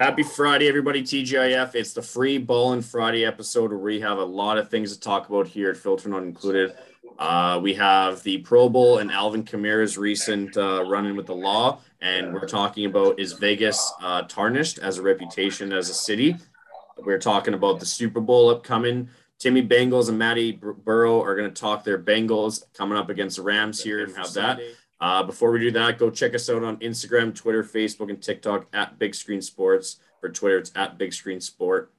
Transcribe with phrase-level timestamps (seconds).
[0.00, 1.02] Happy Friday, everybody.
[1.02, 1.74] TGIF.
[1.74, 4.98] It's the free ball and Friday episode where we have a lot of things to
[4.98, 6.74] talk about here at Filter Not Included.
[7.18, 11.34] Uh, we have the Pro Bowl and Alvin Kamara's recent uh, run in with the
[11.34, 16.34] law, and we're talking about is Vegas uh, tarnished as a reputation as a city.
[16.96, 19.10] We're talking about the Super Bowl upcoming.
[19.38, 23.42] Timmy Bengals and Matty Burrow are going to talk their Bengals coming up against the
[23.42, 24.60] Rams here and have that.
[25.00, 28.66] Uh, before we do that, go check us out on Instagram, Twitter, Facebook, and TikTok
[28.72, 29.96] at Big Screen Sports.
[30.20, 31.90] For Twitter, it's at Big Screen Sport.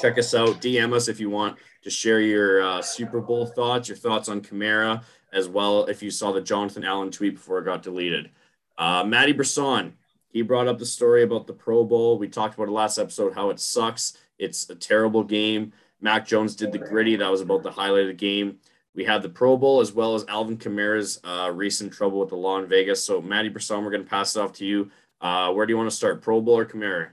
[0.00, 0.60] Check us out.
[0.60, 4.42] DM us if you want to share your uh, Super Bowl thoughts, your thoughts on
[4.42, 8.30] Kamara, as well if you saw the Jonathan Allen tweet before it got deleted.
[8.76, 9.94] Uh, Matty Brisson,
[10.28, 12.18] he brought up the story about the Pro Bowl.
[12.18, 14.16] We talked about it last episode, how it sucks.
[14.38, 15.72] It's a terrible game.
[16.00, 17.16] Mac Jones did the griddy.
[17.16, 18.58] That was about the highlight of the game.
[18.94, 22.36] We had the Pro Bowl as well as Alvin Kamara's uh, recent trouble with the
[22.36, 23.02] law in Vegas.
[23.02, 24.90] So, Matty Brisson, we're going to pass it off to you.
[25.20, 27.08] Uh, where do you want to start, Pro Bowl or Kamara?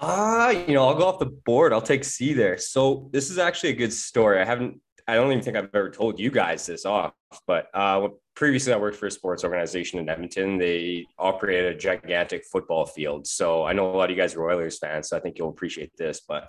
[0.00, 1.74] Ah, uh, you know, I'll go off the board.
[1.74, 2.56] I'll take C there.
[2.56, 4.40] So, this is actually a good story.
[4.40, 7.12] I haven't, I don't even think I've ever told you guys this off,
[7.46, 10.56] but uh, previously I worked for a sports organization in Edmonton.
[10.56, 13.26] They operated a gigantic football field.
[13.26, 15.50] So, I know a lot of you guys are Oilers fans, so I think you'll
[15.50, 16.48] appreciate this, but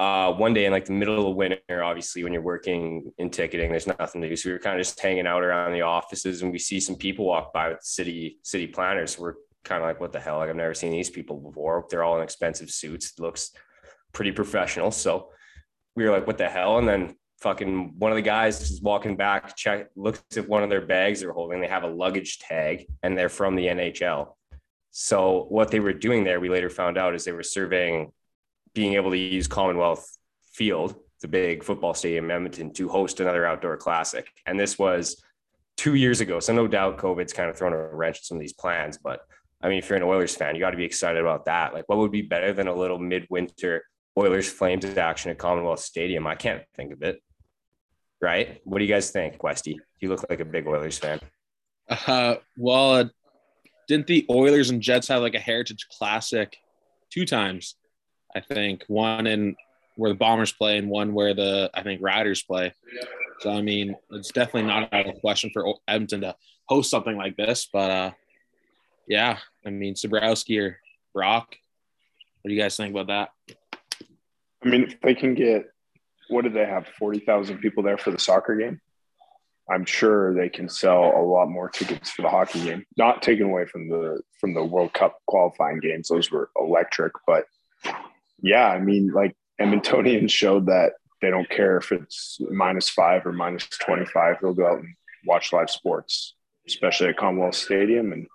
[0.00, 3.70] uh, one day in like the middle of winter, obviously when you're working in ticketing,
[3.70, 4.34] there's nothing to do.
[4.34, 6.96] So we were kind of just hanging out around the offices and we see some
[6.96, 9.18] people walk by with city city planners.
[9.18, 10.38] we're kind of like, what the hell?
[10.38, 11.84] Like I've never seen these people before.
[11.90, 13.12] They're all in expensive suits.
[13.12, 13.52] It looks
[14.14, 14.90] pretty professional.
[14.90, 15.32] So
[15.94, 16.78] we were like, what the hell?
[16.78, 20.70] And then fucking one of the guys is walking back, check, looks at one of
[20.70, 21.60] their bags they're holding.
[21.60, 24.32] They have a luggage tag and they're from the NHL.
[24.92, 28.12] So what they were doing there, we later found out is they were surveying
[28.74, 30.16] being able to use Commonwealth
[30.52, 34.28] Field, the big football stadium in Edmonton, to host another outdoor classic.
[34.46, 35.22] And this was
[35.76, 36.40] two years ago.
[36.40, 38.98] So no doubt COVID's kind of thrown a wrench in some of these plans.
[38.98, 39.20] But
[39.62, 41.74] I mean, if you're an Oilers fan, you got to be excited about that.
[41.74, 43.84] Like, what would be better than a little midwinter
[44.16, 46.26] Oilers Flames action at Commonwealth Stadium?
[46.26, 47.22] I can't think of it.
[48.22, 48.60] Right?
[48.64, 49.80] What do you guys think, Westy?
[50.00, 51.20] You look like a big Oilers fan.
[51.88, 53.04] Uh, well, uh,
[53.88, 56.56] didn't the Oilers and Jets have like a Heritage Classic
[57.10, 57.76] two times?
[58.34, 59.56] I think one in
[59.96, 62.72] where the Bombers play and one where the I think Riders play.
[63.40, 66.36] So I mean, it's definitely not out of the question for Edmonton to
[66.66, 67.68] host something like this.
[67.72, 68.10] But uh,
[69.08, 70.78] yeah, I mean, Sabrowski or
[71.12, 71.56] Brock,
[72.42, 73.56] what do you guys think about that?
[74.64, 75.66] I mean, if they can get
[76.28, 78.80] what did they have forty thousand people there for the soccer game?
[79.70, 82.84] I'm sure they can sell a lot more tickets for the hockey game.
[82.96, 87.12] Not taken away from the from the World Cup qualifying games; those were electric.
[87.26, 87.46] But
[88.42, 93.32] yeah, I mean, like Edmontonians showed that they don't care if it's minus five or
[93.32, 94.38] minus 25.
[94.40, 94.94] They'll go out and
[95.26, 96.34] watch live sports,
[96.66, 98.26] especially at Commonwealth Stadium and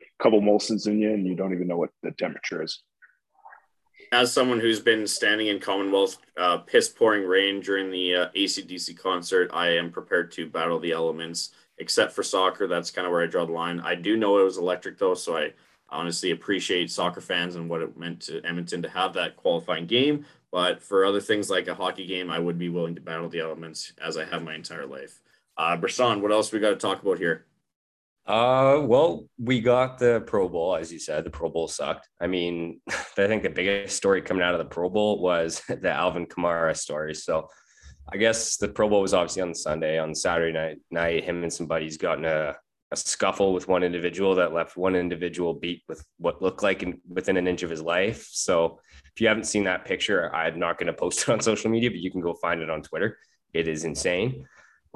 [0.00, 2.82] a couple Molsons in you, and you don't even know what the temperature is.
[4.10, 8.98] As someone who's been standing in Commonwealth uh, piss pouring rain during the uh, ACDC
[8.98, 12.66] concert, I am prepared to battle the elements, except for soccer.
[12.66, 13.80] That's kind of where I draw the line.
[13.80, 15.52] I do know it was electric, though, so I
[15.90, 20.24] honestly appreciate soccer fans and what it meant to Edmonton to have that qualifying game.
[20.50, 23.40] But for other things like a hockey game, I would be willing to battle the
[23.40, 25.20] elements as I have my entire life.
[25.56, 27.46] Uh, Brisson, what else we got to talk about here?
[28.26, 31.24] Uh, well, we got the Pro Bowl, as you said.
[31.24, 32.08] The Pro Bowl sucked.
[32.20, 35.90] I mean, I think the biggest story coming out of the Pro Bowl was the
[35.90, 37.14] Alvin Kamara story.
[37.14, 37.48] So,
[38.10, 39.98] I guess the Pro Bowl was obviously on Sunday.
[39.98, 42.56] On Saturday night, night, him and some buddies got in a
[42.90, 47.00] a scuffle with one individual that left one individual beat with what looked like in,
[47.08, 48.28] within an inch of his life.
[48.30, 48.80] So
[49.14, 51.90] if you haven't seen that picture, I'm not going to post it on social media,
[51.90, 53.18] but you can go find it on Twitter.
[53.52, 54.46] It is insane.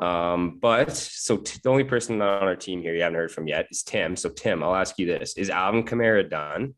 [0.01, 3.47] Um, but so t- the only person on our team here you haven't heard from
[3.47, 4.17] yet is Tim.
[4.17, 6.75] So Tim, I'll ask you this: Is Alvin Kamara done?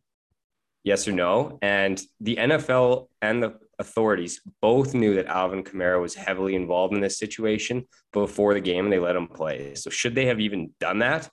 [0.82, 1.58] Yes or no?
[1.62, 7.00] And the NFL and the authorities both knew that Alvin Kamara was heavily involved in
[7.00, 9.74] this situation before the game and they let him play.
[9.74, 11.30] So should they have even done that?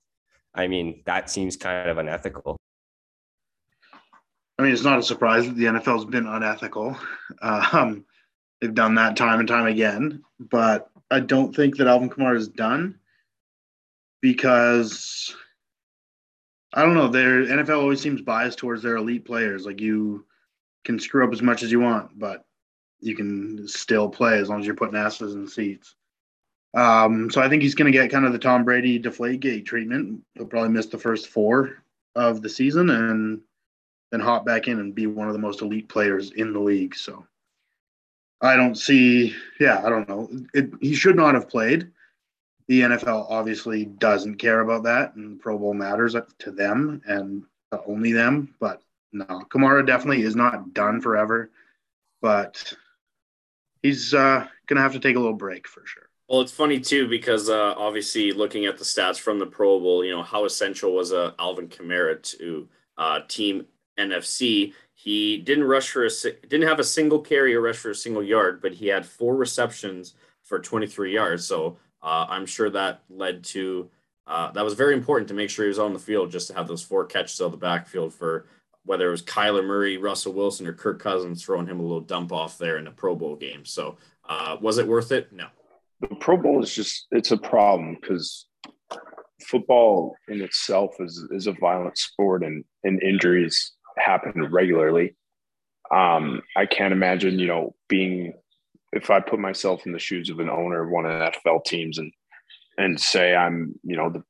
[0.53, 2.57] I mean, that seems kind of unethical.
[4.59, 6.97] I mean, it's not a surprise that the NFL's been unethical.
[7.41, 8.05] Um,
[8.59, 12.49] they've done that time and time again, but I don't think that Alvin Kamara is
[12.49, 12.99] done
[14.21, 15.35] because
[16.73, 17.07] I don't know.
[17.07, 19.65] Their NFL always seems biased towards their elite players.
[19.65, 20.25] Like you,
[20.83, 22.45] can screw up as much as you want, but
[22.99, 25.95] you can still play as long as you're putting asses in seats.
[26.73, 30.21] Um, so I think he's going to get kind of the Tom Brady Deflategate treatment.
[30.35, 31.83] He'll probably miss the first four
[32.15, 33.41] of the season and
[34.11, 36.95] then hop back in and be one of the most elite players in the league.
[36.95, 37.25] So
[38.41, 40.29] I don't see, yeah, I don't know.
[40.53, 41.91] It, he should not have played.
[42.67, 47.43] The NFL obviously doesn't care about that, and Pro Bowl matters to them and
[47.85, 48.55] only them.
[48.59, 48.81] But
[49.13, 51.51] No, Kamara definitely is not done forever,
[52.21, 52.73] but
[53.81, 56.09] he's uh, gonna have to take a little break for sure.
[56.29, 60.05] Well, it's funny too because uh, obviously looking at the stats from the Pro Bowl,
[60.05, 63.65] you know how essential was uh, Alvin Kamara to uh, Team
[63.99, 64.73] NFC.
[64.93, 66.09] He didn't rush for a
[66.47, 69.35] didn't have a single carry or rush for a single yard, but he had four
[69.35, 70.13] receptions
[70.43, 71.45] for 23 yards.
[71.45, 73.89] So uh, I'm sure that led to
[74.27, 76.53] uh, that was very important to make sure he was on the field just to
[76.53, 78.45] have those four catches out of the backfield for
[78.85, 82.31] whether it was Kyler Murray, Russell Wilson, or Kirk Cousins throwing him a little dump
[82.31, 83.65] off there in a Pro Bowl game.
[83.65, 83.97] So
[84.27, 85.31] uh, was it worth it?
[85.31, 85.47] No
[86.01, 88.47] the Pro Bowl is just it's a problem because
[89.41, 95.15] football in itself is is a violent sport and and injuries happen regularly.
[95.91, 98.33] Um, I can't imagine, you know, being
[98.93, 101.63] if I put myself in the shoes of an owner of one of the NFL
[101.65, 102.11] teams and
[102.77, 104.23] and say I'm, you know, the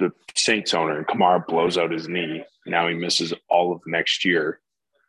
[0.00, 2.42] the Saints owner and Kamara blows out his knee.
[2.66, 4.60] Now he misses all of next year.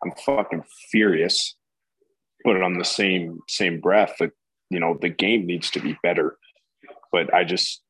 [0.03, 1.55] I'm fucking furious.
[2.43, 4.33] But on the same same breath, like
[4.73, 6.37] you know the game needs to be better
[7.11, 7.81] but i just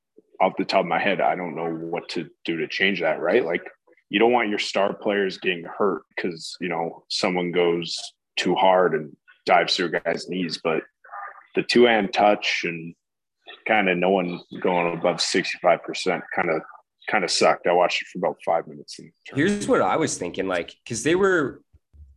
[0.42, 3.21] off the top of my head i don't know what to do to change that
[3.21, 3.63] right like
[4.10, 7.98] you don't want your star players getting hurt because you know someone goes
[8.36, 10.83] too hard and dives through a guy's knees but
[11.56, 12.94] the two hand touch and
[13.68, 15.80] kind of no one going above 65%
[16.36, 16.62] kind of
[17.10, 19.00] kind of sucked i watched it for about five minutes
[19.34, 21.62] here's what i was thinking like because they were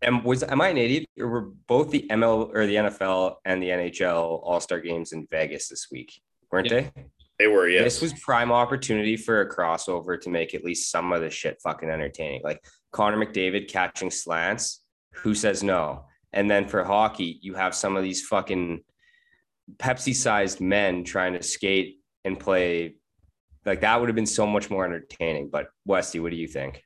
[0.03, 1.07] and was am I an idiot?
[1.19, 5.27] Or were both the ML or the NFL and the NHL All Star games in
[5.31, 6.21] Vegas this week?
[6.51, 6.81] Weren't yeah.
[6.81, 7.07] they?
[7.39, 7.69] They were.
[7.69, 7.85] Yes.
[7.85, 11.61] This was prime opportunity for a crossover to make at least some of the shit
[11.63, 12.43] fucking entertaining.
[12.43, 14.83] Like Connor McDavid catching slants.
[15.17, 16.05] Who says no?
[16.33, 18.83] And then for hockey, you have some of these fucking
[19.79, 22.97] Pepsi-sized men trying to skate and play.
[23.67, 25.51] Like that would have been so much more entertaining.
[25.51, 26.83] But Westy, what do you think?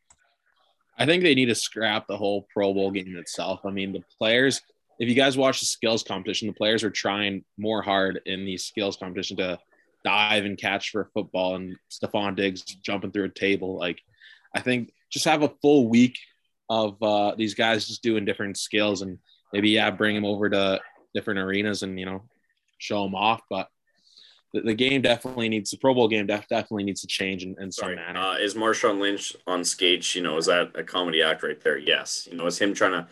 [0.98, 3.60] I think they need to scrap the whole Pro Bowl game itself.
[3.64, 4.60] I mean, the players,
[4.98, 8.64] if you guys watch the skills competition, the players are trying more hard in these
[8.64, 9.58] skills competition to
[10.04, 13.78] dive and catch for football and Stefon Diggs jumping through a table.
[13.78, 14.00] Like,
[14.54, 16.18] I think just have a full week
[16.68, 19.18] of uh, these guys just doing different skills and
[19.52, 20.80] maybe, yeah, bring them over to
[21.14, 22.22] different arenas and, you know,
[22.78, 23.40] show them off.
[23.48, 23.68] But
[24.52, 27.55] the, the game definitely needs the Pro Bowl game def, definitely needs to change in,
[27.61, 28.19] in some manner.
[28.19, 30.17] Uh, is Marshawn Lynch on stage?
[30.17, 31.79] You know, is that a comedy act right there?
[31.79, 32.29] Yes.
[32.31, 33.08] You know, is him trying to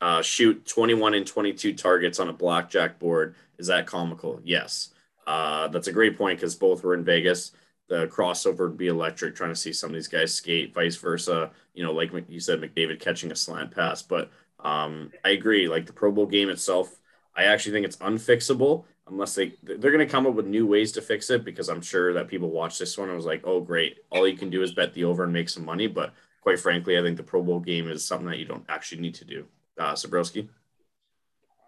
[0.00, 3.34] uh, shoot 21 and 22 targets on a blackjack board?
[3.58, 4.40] Is that comical?
[4.44, 4.90] Yes.
[5.26, 7.52] Uh, that's a great point because both were in Vegas.
[7.88, 11.50] The crossover would be electric trying to see some of these guys skate, vice versa.
[11.74, 14.02] You know, like you said, McDavid catching a slant pass.
[14.02, 14.30] But
[14.60, 15.68] um, I agree.
[15.68, 17.00] Like the Pro Bowl game itself,
[17.36, 20.92] I actually think it's unfixable unless they they're going to come up with new ways
[20.92, 23.60] to fix it because I'm sure that people watch this one and was like, oh
[23.60, 25.86] great, all you can do is bet the over and make some money.
[25.86, 29.00] But quite frankly, I think the Pro Bowl game is something that you don't actually
[29.02, 29.46] need to do.
[29.78, 30.48] Uh, Sabrowski.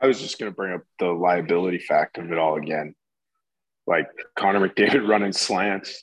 [0.00, 2.94] I was just going to bring up the liability fact of it all again.
[3.86, 6.02] Like Connor McDavid running slants,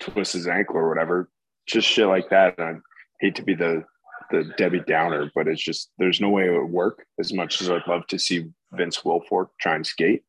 [0.00, 1.28] twist his ankle or whatever,
[1.66, 2.58] just shit like that.
[2.58, 2.80] And I
[3.20, 3.84] hate to be the
[4.30, 7.70] the Debbie Downer, but it's just there's no way it would work as much as
[7.70, 10.24] I'd love to see Vince Wilfork try and skate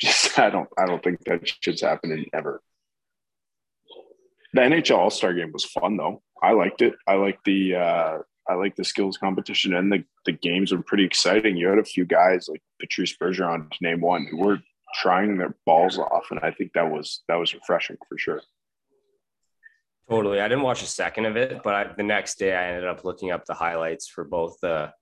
[0.00, 2.60] just I don't I don't think that shit's happening ever.
[4.52, 6.22] The NHL All Star Game was fun though.
[6.42, 6.94] I liked it.
[7.06, 8.18] I liked the uh,
[8.48, 11.56] I liked the skills competition and the the games were pretty exciting.
[11.56, 14.58] You had a few guys like Patrice Bergeron to name one who were
[14.94, 18.42] trying their balls off, and I think that was that was refreshing for sure.
[20.08, 20.40] Totally.
[20.40, 23.04] I didn't watch a second of it, but I, the next day I ended up
[23.04, 24.92] looking up the highlights for both the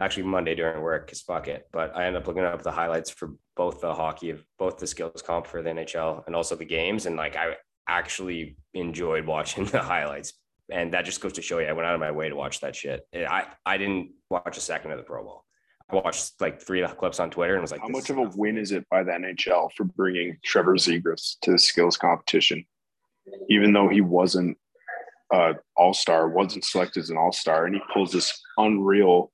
[0.00, 1.68] actually Monday during work because fuck it.
[1.72, 4.86] But I ended up looking up the highlights for both the hockey of both the
[4.86, 7.06] skills comp for the NHL and also the games.
[7.06, 7.56] And like I
[7.88, 10.34] actually enjoyed watching the highlights.
[10.70, 12.60] And that just goes to show you I went out of my way to watch
[12.60, 13.06] that shit.
[13.14, 15.44] I, I didn't watch a second of the Pro Bowl.
[15.90, 18.56] I watched like three clips on Twitter and was like, How much of a win
[18.56, 22.64] is it by the NHL for bringing Trevor Zegras to the skills competition?
[23.50, 24.56] Even though he wasn't
[25.32, 29.30] uh, all star, wasn't selected as an all star, and he pulls this unreal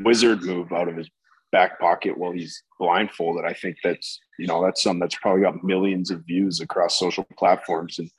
[0.00, 1.08] wizard move out of his
[1.52, 3.44] back pocket while he's blindfolded.
[3.44, 7.26] I think that's you know that's something that's probably got millions of views across social
[7.36, 8.10] platforms, and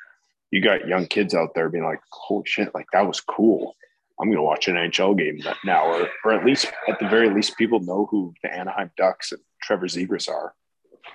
[0.52, 2.74] you got young kids out there being like, "Holy shit!
[2.74, 3.76] Like that was cool."
[4.20, 7.58] I'm gonna watch an NHL game now, or or at least at the very least,
[7.58, 10.54] people know who the Anaheim Ducks and Trevor Zegras are,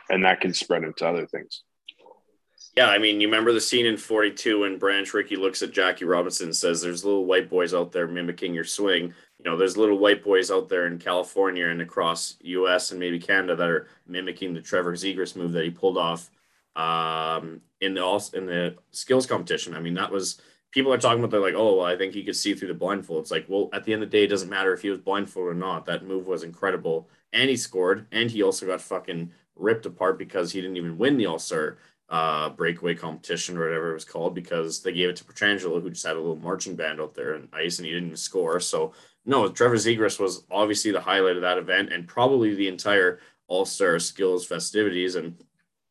[0.08, 1.62] and that can spread into other things.
[2.76, 6.04] Yeah, I mean, you remember the scene in 42 when Branch Rickey looks at Jackie
[6.04, 9.14] Robinson and says, There's little white boys out there mimicking your swing.
[9.38, 13.18] You know, there's little white boys out there in California and across US and maybe
[13.20, 16.30] Canada that are mimicking the Trevor Zegras move that he pulled off
[16.74, 19.74] um, in the in the skills competition.
[19.74, 20.40] I mean, that was
[20.72, 22.74] people are talking about they're like, oh, well, I think he could see through the
[22.74, 23.22] blindfold.
[23.22, 24.98] It's like, well, at the end of the day, it doesn't matter if he was
[24.98, 25.86] blindfolded or not.
[25.86, 30.50] That move was incredible, and he scored, and he also got fucking ripped apart because
[30.50, 31.78] he didn't even win the All Star
[32.14, 35.90] uh, breakaway competition or whatever it was called because they gave it to Pietrangelo, who
[35.90, 38.60] just had a little marching band out there on ice, and he didn't score.
[38.60, 38.92] So
[39.26, 43.18] no, Trevor Zegras was obviously the highlight of that event and probably the entire
[43.48, 45.16] All Star skills festivities.
[45.16, 45.34] And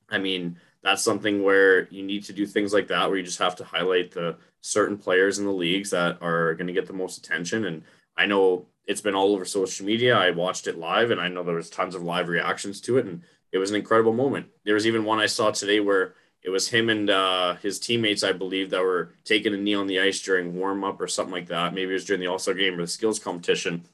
[0.09, 3.39] I mean, that's something where you need to do things like that, where you just
[3.39, 6.93] have to highlight the certain players in the leagues that are going to get the
[6.93, 7.65] most attention.
[7.65, 7.83] And
[8.15, 10.17] I know it's been all over social media.
[10.17, 13.07] I watched it live, and I know there was tons of live reactions to it,
[13.07, 14.47] and it was an incredible moment.
[14.65, 18.23] There was even one I saw today where it was him and uh, his teammates,
[18.23, 21.31] I believe, that were taking a knee on the ice during warm up or something
[21.31, 21.73] like that.
[21.73, 23.85] Maybe it was during the All Star game or the skills competition,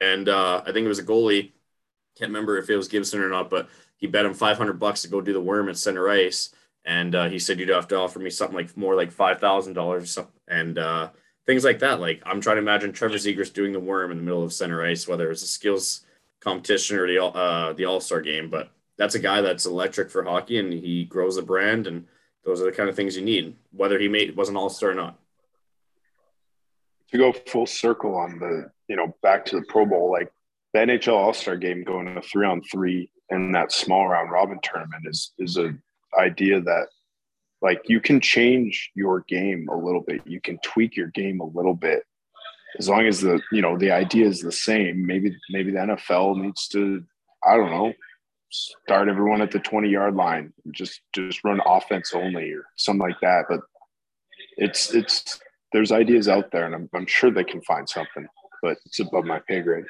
[0.00, 1.52] and uh, I think it was a goalie.
[2.16, 5.08] Can't remember if it was Gibson or not, but he bet him 500 bucks to
[5.08, 6.50] go do the worm at center ice.
[6.84, 10.78] And uh, he said, you'd have to offer me something like more like $5,000 and
[10.78, 11.08] uh,
[11.46, 12.00] things like that.
[12.00, 14.84] Like I'm trying to imagine Trevor Zegras doing the worm in the middle of center
[14.84, 16.04] ice, whether it's a skills
[16.40, 20.58] competition or the, uh, the all-star game, but that's a guy that's electric for hockey
[20.58, 21.86] and he grows the brand.
[21.86, 22.06] And
[22.44, 24.94] those are the kind of things you need, whether he made was an all-star or
[24.94, 25.18] not.
[27.10, 30.32] To go full circle on the, you know, back to the Pro Bowl, like
[30.72, 35.04] the NHL All-Star game going to three on three in that small round robin tournament
[35.06, 35.74] is is a
[36.18, 36.86] idea that
[37.62, 41.46] like you can change your game a little bit you can tweak your game a
[41.46, 42.04] little bit
[42.78, 46.40] as long as the you know the idea is the same maybe maybe the nfl
[46.40, 47.02] needs to
[47.44, 47.92] i don't know
[48.54, 53.20] start everyone at the 20 yard line just just run offense only or something like
[53.20, 53.60] that but
[54.56, 55.40] it's it's
[55.72, 58.26] there's ideas out there and i'm, I'm sure they can find something
[58.62, 59.86] but it's above my pay grade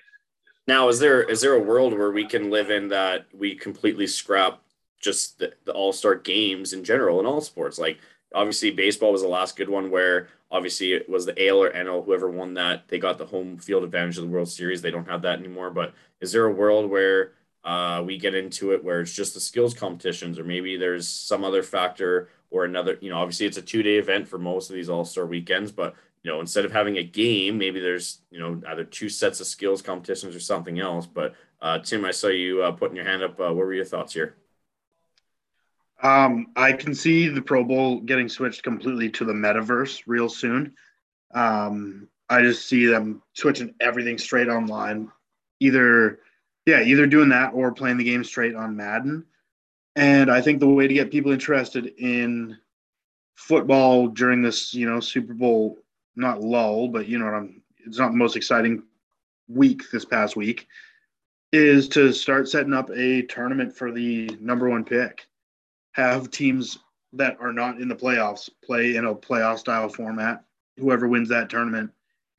[0.67, 4.07] now, is there is there a world where we can live in that we completely
[4.07, 4.61] scrap
[5.01, 7.79] just the, the All Star games in general in all sports?
[7.79, 7.99] Like
[8.35, 12.05] obviously, baseball was the last good one where obviously it was the AL or NL
[12.05, 14.81] whoever won that they got the home field advantage of the World Series.
[14.81, 15.71] They don't have that anymore.
[15.71, 17.33] But is there a world where
[17.65, 21.45] uh, we get into it where it's just the skills competitions, or maybe there's some
[21.45, 22.99] other factor or another?
[23.01, 25.73] You know, obviously it's a two day event for most of these All Star weekends,
[25.73, 29.41] but you know, instead of having a game, maybe there's, you know, either two sets
[29.41, 31.07] of skills competitions or something else.
[31.07, 33.39] But uh, Tim, I saw you uh, putting your hand up.
[33.39, 34.35] Uh, what were your thoughts here?
[36.03, 40.75] Um, I can see the Pro Bowl getting switched completely to the metaverse real soon.
[41.35, 45.11] Um, I just see them switching everything straight online.
[45.61, 46.21] Either,
[46.67, 49.25] yeah, either doing that or playing the game straight on Madden.
[49.97, 52.57] And I think the way to get people interested in
[53.35, 55.79] football during this, you know, Super Bowl
[56.17, 57.61] not lull, but you know what I'm.
[57.87, 58.83] It's not the most exciting
[59.49, 60.67] week this past week.
[61.53, 65.27] Is to start setting up a tournament for the number one pick.
[65.93, 66.79] Have teams
[67.13, 70.45] that are not in the playoffs play in a playoff style format.
[70.79, 71.93] Whoever wins that tournament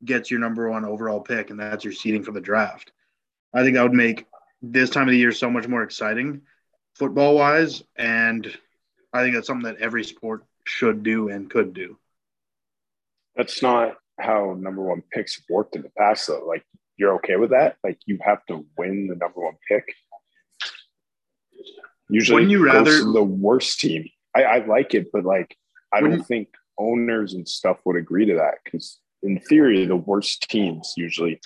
[0.04, 2.92] gets your number one overall pick, and that's your seeding for the draft.
[3.56, 4.26] I think that would make
[4.62, 6.42] this time of the year so much more exciting,
[6.96, 8.46] football wise, and
[9.14, 11.98] I think that's something that every sport should do and could do.
[13.38, 16.46] That's not how number one picks worked in the past, though.
[16.46, 16.66] Like,
[16.98, 17.78] you're okay with that?
[17.82, 19.86] Like, you have to win the number one pick.
[22.10, 24.10] Usually, Wouldn't you rather the worst team?
[24.36, 25.56] I, I like it, but like,
[25.94, 30.50] I don't think owners and stuff would agree to that because, in theory, the worst
[30.50, 31.40] teams usually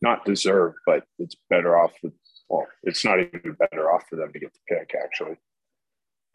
[0.00, 1.92] not deserve, but it's better off.
[2.00, 2.12] For,
[2.48, 5.36] well, it's not even better off for them to get the pick, actually.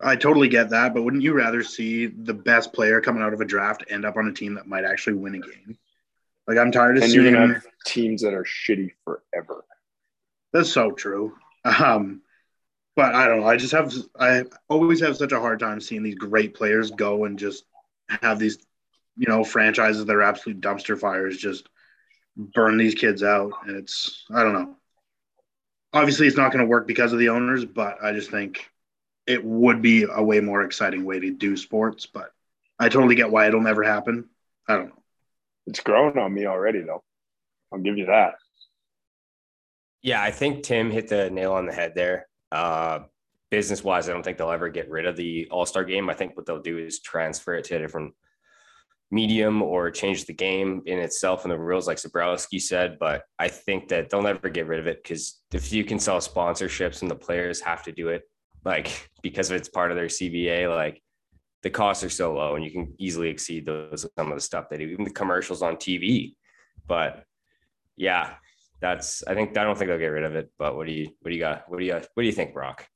[0.04, 3.42] I totally get that, but wouldn't you rather see the best player coming out of
[3.42, 5.78] a draft end up on a team that might actually win a game?
[6.48, 9.64] Like I'm tired of and seeing you're have teams that are shitty forever.
[10.54, 11.34] That's so true.
[11.64, 12.22] Um,
[12.96, 13.48] but I don't know.
[13.48, 17.26] I just have I always have such a hard time seeing these great players go
[17.26, 17.64] and just
[18.10, 18.58] have these,
[19.16, 21.70] you know, franchises that are absolute dumpster fires just
[22.54, 23.52] burn these kids out.
[23.66, 24.76] And it's I don't know.
[25.94, 28.70] Obviously, it's not going to work because of the owners, but I just think
[29.28, 32.06] it would be a way more exciting way to do sports.
[32.06, 32.32] But
[32.80, 34.30] I totally get why it'll never happen.
[34.68, 35.04] I don't know.
[35.68, 37.04] It's grown on me already, though.
[37.72, 38.36] I'll give you that.
[40.02, 42.28] Yeah, I think Tim hit the nail on the head there.
[42.52, 43.02] Uh,
[43.52, 46.10] business wise, I don't think they'll ever get rid of the All Star game.
[46.10, 48.14] I think what they'll do is transfer it to a different
[49.12, 52.98] medium or change the game in itself and the rules, like Zabrowski said.
[53.00, 56.18] But I think that they'll never get rid of it because if you can sell
[56.18, 58.24] sponsorships and the players have to do it,
[58.64, 61.02] like because it's part of their CBA, like
[61.62, 64.70] the costs are so low and you can easily exceed those some of the stuff
[64.70, 66.36] they do, even the commercials on TV.
[66.88, 67.26] But
[67.98, 68.34] yeah,
[68.80, 70.52] that's I think I don't think they'll get rid of it.
[70.58, 71.70] But what do you what do you got?
[71.70, 72.88] What do you what do you think, Brock?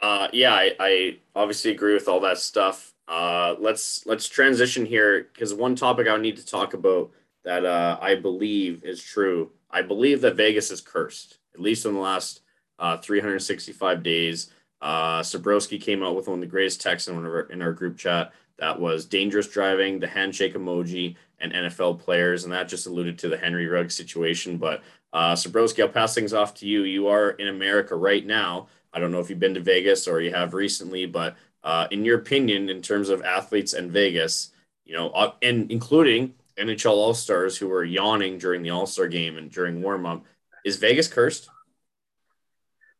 [0.00, 2.92] Uh, yeah, I, I obviously agree with all that stuff.
[3.08, 7.10] Uh, let's let's transition here because one topic I need to talk about
[7.44, 9.52] that uh, I believe is true.
[9.70, 12.40] I believe that Vegas is cursed, at least in the last
[12.78, 14.50] uh, 365 days.
[14.80, 17.96] Uh, Sabrowski came out with one of the greatest texts in our, in our group
[17.96, 23.18] chat that was dangerous driving, the handshake emoji, and NFL players, and that just alluded
[23.18, 24.56] to the Henry Ruggs situation.
[24.56, 24.82] But
[25.12, 26.82] uh, Sabrowski, I'll pass things off to you.
[26.84, 28.68] You are in America right now.
[28.92, 31.36] I don't know if you've been to Vegas or you have recently, but
[31.66, 34.52] uh, in your opinion, in terms of athletes and Vegas,
[34.84, 39.08] you know, uh, and including NHL All Stars who were yawning during the All Star
[39.08, 40.24] game and during warm up,
[40.64, 41.48] is Vegas cursed?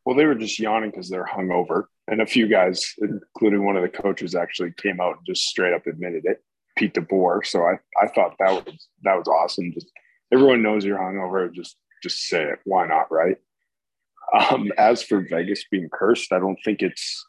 [0.03, 3.83] Well, they were just yawning because they're hungover, and a few guys, including one of
[3.83, 6.43] the coaches, actually came out and just straight up admitted it.
[6.77, 7.45] Pete DeBoer.
[7.45, 9.71] So I, I thought that was that was awesome.
[9.73, 9.87] Just
[10.31, 11.51] everyone knows you're hungover.
[11.53, 12.59] Just just say it.
[12.65, 13.37] Why not, right?
[14.37, 17.25] Um, as for Vegas being cursed, I don't think it's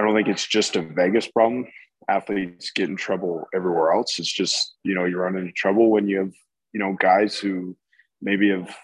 [0.00, 1.66] I don't think it's just a Vegas problem.
[2.08, 4.18] Athletes get in trouble everywhere else.
[4.18, 6.32] It's just you know you run into trouble when you have
[6.72, 7.76] you know guys who
[8.22, 8.74] maybe have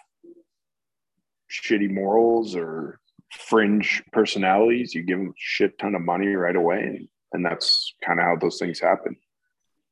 [1.51, 3.01] shitty morals or
[3.33, 4.95] fringe personalities.
[4.95, 8.27] You give them a shit ton of money right away, and, and that's kind of
[8.27, 9.17] how those things happen.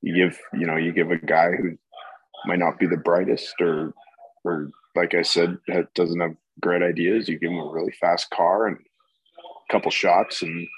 [0.03, 1.79] You give you know you give a guy who
[2.45, 3.95] might not be the brightest or
[4.45, 5.57] or like I said
[5.95, 7.31] doesn't have great ideas.
[7.31, 10.69] You give him a really fast car and a couple shots, and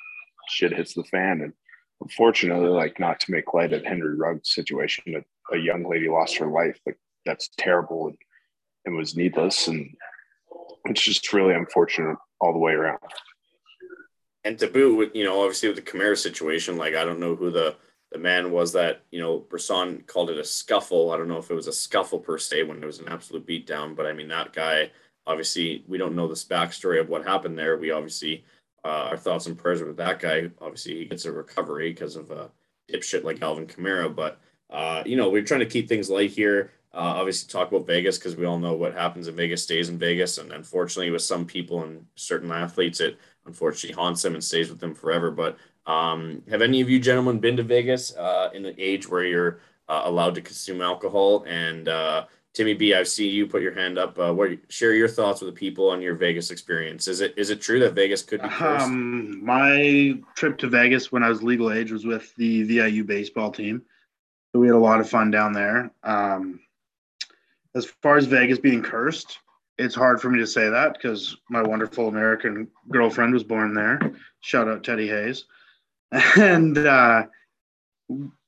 [0.49, 1.41] shit hits the fan.
[1.43, 1.53] And
[2.00, 6.37] unfortunately, like not to make light of Henry Ruggs' situation, a, a young lady lost
[6.38, 6.79] her life.
[6.87, 8.19] Like that's terrible and,
[8.85, 9.69] and was needless.
[9.69, 9.95] And
[10.87, 12.99] it's just really unfortunate all the way around.
[14.45, 17.35] And to boot, with you know, obviously with the Kamara situation, like I don't know
[17.35, 17.76] who the
[18.12, 21.11] the man was that you know Brisson called it a scuffle.
[21.11, 23.47] I don't know if it was a scuffle per se when it was an absolute
[23.47, 24.91] beatdown, but I mean that guy.
[25.26, 27.76] Obviously, we don't know this backstory of what happened there.
[27.76, 28.45] We obviously
[28.87, 30.49] uh, our thoughts and prayers with that guy.
[30.61, 32.50] Obviously, he gets a recovery because of a
[32.90, 34.14] dipshit like Alvin Kamara.
[34.14, 34.38] But
[34.71, 36.71] uh, you know, we're trying to keep things light here.
[36.95, 39.99] Uh, obviously, talk about Vegas because we all know what happens in Vegas stays in
[39.99, 44.71] Vegas, and unfortunately, with some people and certain athletes, it unfortunately haunts them and stays
[44.71, 45.32] with them forever.
[45.32, 49.25] But um, have any of you gentlemen been to Vegas uh, in the age where
[49.25, 51.45] you're uh, allowed to consume alcohol?
[51.47, 54.19] And uh, Timmy B, I've seen you put your hand up.
[54.19, 57.06] Uh, what share your thoughts with the people on your Vegas experience?
[57.06, 58.86] Is it is it true that Vegas could be cursed?
[58.86, 63.50] Um, my trip to Vegas when I was legal age was with the VIU baseball
[63.50, 63.82] team,
[64.50, 65.90] so we had a lot of fun down there.
[66.02, 66.60] Um,
[67.75, 69.38] as far as Vegas being cursed,
[69.76, 74.00] it's hard for me to say that because my wonderful American girlfriend was born there.
[74.40, 75.45] Shout out Teddy Hayes,
[76.38, 77.26] and uh,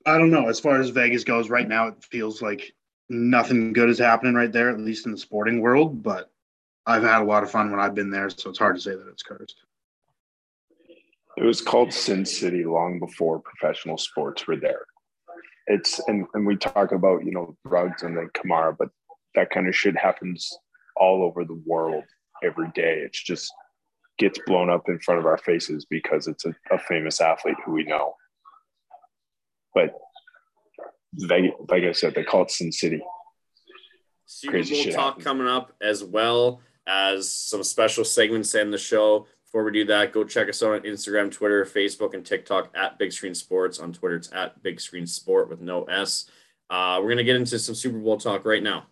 [0.06, 0.48] I don't know.
[0.48, 2.72] As far as Vegas goes, right now it feels like
[3.08, 6.02] nothing good is happening right there, at least in the sporting world.
[6.02, 6.30] But
[6.86, 8.92] I've had a lot of fun when I've been there, so it's hard to say
[8.92, 9.56] that it's cursed.
[11.36, 14.86] It was called Sin City long before professional sports were there.
[15.66, 18.88] It's and, and we talk about you know Ruggs and then Kamara, but
[19.34, 20.50] that kind of shit happens
[20.96, 22.04] all over the world
[22.42, 23.02] every day.
[23.04, 23.52] It's just
[24.18, 27.72] gets blown up in front of our faces because it's a, a famous athlete who
[27.72, 28.14] we know.
[29.74, 29.94] But
[31.14, 33.00] Vegas, like I said, they call it Sin City.
[34.26, 35.24] Super Crazy Bowl talk happens.
[35.24, 39.26] coming up as well as some special segments in the show.
[39.46, 42.98] Before we do that, go check us out on Instagram, Twitter, Facebook, and TikTok at
[42.98, 43.78] Big Screen Sports.
[43.78, 46.30] On Twitter, it's at Big Screen Sport with no S.
[46.68, 48.86] Uh, we're gonna get into some Super Bowl talk right now.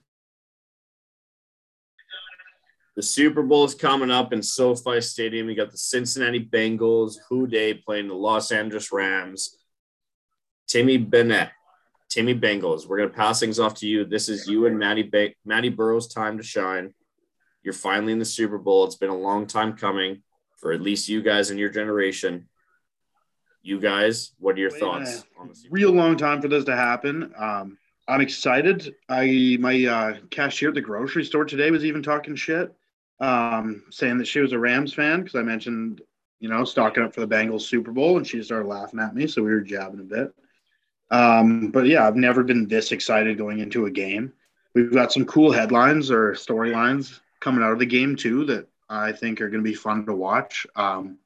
[2.97, 5.51] The Super Bowl is coming up in SoFi Stadium.
[5.51, 9.59] You got the Cincinnati Bengals, Who Dey playing the Los Angeles Rams.
[10.67, 11.51] Timmy Bennett
[12.17, 12.87] Timmy Bengals.
[12.87, 14.07] We're gonna pass things off to you.
[14.07, 16.95] This is you and Maddie ba- Maddie Burrows' time to shine.
[17.63, 18.87] You're finally in the Super Bowl.
[18.87, 20.23] It's been a long time coming
[20.57, 22.49] for at least you guys in your generation.
[23.61, 27.35] You guys, what are your thoughts on the real long time for this to happen?
[27.37, 27.77] Um,
[28.09, 28.95] I'm excited.
[29.11, 32.73] I my uh, cashier at the grocery store today was even talking shit,
[33.21, 36.01] um, saying that she was a Rams fan because I mentioned
[36.41, 39.27] you know stocking up for the Bengals Super Bowl, and she started laughing at me.
[39.27, 40.33] So we were jabbing a bit.
[41.11, 44.33] Um, but yeah, I've never been this excited going into a game.
[44.75, 49.13] We've got some cool headlines or storylines coming out of the game too that I
[49.13, 50.67] think are going to be fun to watch.
[50.77, 51.19] Um,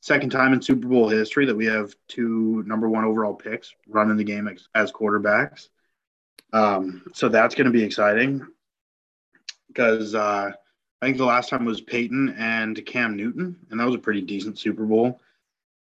[0.00, 4.16] second time in Super Bowl history that we have two number one overall picks running
[4.16, 5.68] the game as, as quarterbacks.
[6.52, 8.46] Um, so that's going to be exciting
[9.68, 10.52] because uh,
[11.02, 14.22] I think the last time was Peyton and Cam Newton, and that was a pretty
[14.22, 15.20] decent Super Bowl.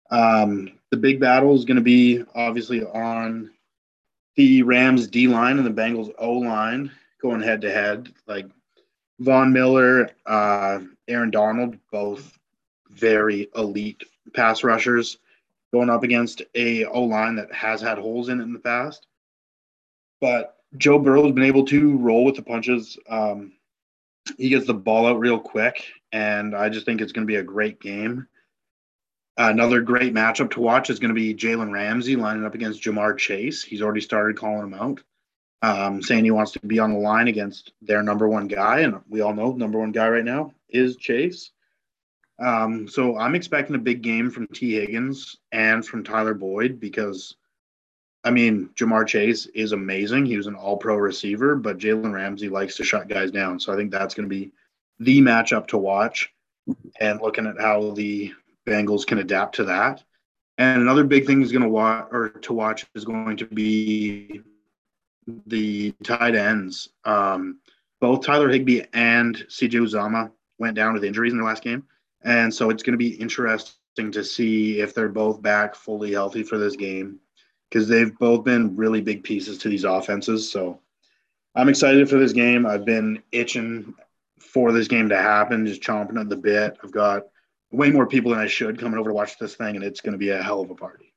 [0.10, 3.50] Um, the big battle is going to be obviously on
[4.36, 8.14] the Rams D line and the Bengals O line going head to head.
[8.28, 8.46] Like
[9.18, 12.38] Von Miller, uh, Aaron Donald, both
[12.92, 14.04] very elite
[14.36, 15.18] pass rushers.
[15.74, 19.08] going up against a O line that has had holes in it in the past.
[20.22, 23.00] But Joe Burrow has been able to roll with the punches.
[23.10, 23.54] Um,
[24.38, 27.38] he gets the ball out real quick, and I just think it's going to be
[27.38, 28.28] a great game.
[29.38, 33.18] Another great matchup to watch is going to be Jalen Ramsey lining up against Ja'Marr
[33.18, 33.64] Chase.
[33.64, 35.02] He's already started calling him out,
[35.64, 38.82] um, saying he wants to be on the line against their number one guy.
[38.82, 41.52] And we all know number one guy right now is Chase.
[42.38, 47.36] Um, so I'm expecting a big game from Tee Higgins and from Tyler Boyd because,
[48.24, 50.28] I mean, Ja'Marr Chase is amazing.
[50.28, 53.60] He was an all pro receiver, but Jalen Ramsey likes to shut guys down.
[53.60, 54.52] So I think that's going to be
[55.00, 56.32] the matchup to watch.
[57.00, 58.34] And looking at how the
[58.66, 60.04] Bengals can adapt to that.
[60.58, 64.42] And another big thing is going to watch or to watch is going to be
[65.48, 66.90] the tight ends.
[67.06, 67.60] Um,
[68.00, 71.84] both Tyler Higbee and CJ Uzomah went down with injuries in their last game,
[72.24, 76.44] and so it's going to be interesting to see if they're both back fully healthy
[76.44, 77.20] for this game
[77.70, 80.52] because they've both been really big pieces to these offenses.
[80.52, 80.80] So
[81.56, 82.66] I'm excited for this game.
[82.66, 83.96] I've been itching
[84.40, 86.78] for this game to happen, just chomping at the bit.
[86.84, 87.24] I've got
[87.74, 90.14] way more people than I should coming over to watch this thing, and it's going
[90.14, 91.14] to be a hell of a party.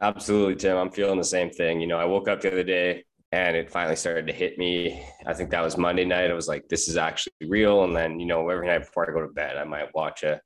[0.00, 0.76] Absolutely, Tim.
[0.76, 1.80] I'm feeling the same thing.
[1.80, 5.04] You know, I woke up the other day and it finally started to hit me.
[5.26, 6.30] I think that was Monday night.
[6.30, 7.84] I was like, this is actually real.
[7.84, 10.40] And then, you know, every night before I go to bed, I might watch a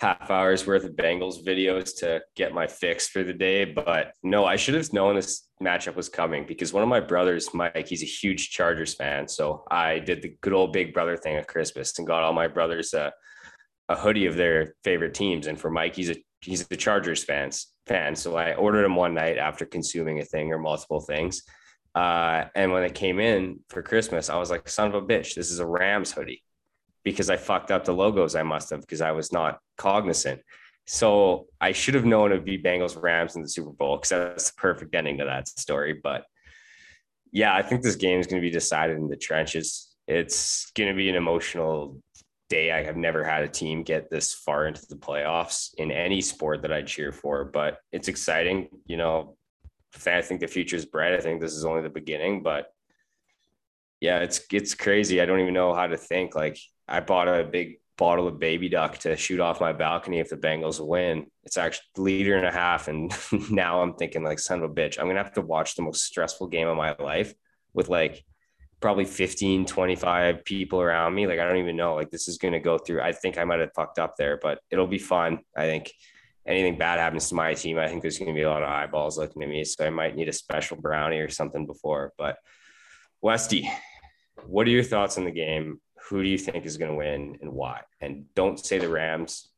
[0.00, 3.64] half hours worth of Bengals videos to get my fix for the day.
[3.64, 7.52] But no, I should have known this matchup was coming because one of my brothers,
[7.54, 9.28] Mike, he's a huge Chargers fan.
[9.28, 12.48] So I did the good old big brother thing at Christmas and got all my
[12.48, 13.12] brothers a,
[13.88, 15.46] a hoodie of their favorite teams.
[15.46, 18.14] And for Mike, he's a he's a Chargers fans fan.
[18.16, 21.42] So I ordered him one night after consuming a thing or multiple things.
[21.94, 25.34] Uh, and when it came in for Christmas, I was like, son of a bitch,
[25.34, 26.42] this is a Rams hoodie
[27.04, 28.34] because I fucked up the logos.
[28.34, 30.40] I must have because I was not cognizant.
[30.86, 34.50] So I should have known it'd be Bengals Rams in the Super Bowl because that's
[34.50, 35.98] the perfect ending to that story.
[36.02, 36.24] But
[37.32, 39.94] yeah, I think this game is going to be decided in the trenches.
[40.06, 42.00] It's going to be an emotional
[42.50, 42.70] day.
[42.70, 46.62] I have never had a team get this far into the playoffs in any sport
[46.62, 48.68] that I cheer for, but it's exciting.
[48.86, 49.36] You know,
[50.06, 51.14] I think the future is bright.
[51.14, 52.66] I think this is only the beginning, but
[54.00, 55.20] yeah, it's it's crazy.
[55.20, 56.34] I don't even know how to think.
[56.34, 60.30] Like I bought a big bottle of baby duck to shoot off my balcony if
[60.30, 61.26] the Bengals win.
[61.44, 62.88] It's actually liter and a half.
[62.88, 63.12] And
[63.50, 66.02] now I'm thinking like son of a bitch, I'm gonna have to watch the most
[66.02, 67.34] stressful game of my life
[67.72, 68.24] with like
[68.80, 71.26] probably 15, 25 people around me.
[71.26, 71.94] Like I don't even know.
[71.94, 73.00] Like this is gonna go through.
[73.00, 75.40] I think I might have fucked up there, but it'll be fun.
[75.56, 75.92] I think
[76.46, 79.18] anything bad happens to my team, I think there's gonna be a lot of eyeballs
[79.18, 79.64] looking at me.
[79.64, 82.12] So I might need a special brownie or something before.
[82.18, 82.36] But
[83.22, 83.70] Westy,
[84.46, 85.80] what are your thoughts on the game?
[86.08, 87.80] Who do you think is going to win and why?
[88.00, 89.48] And don't say the Rams.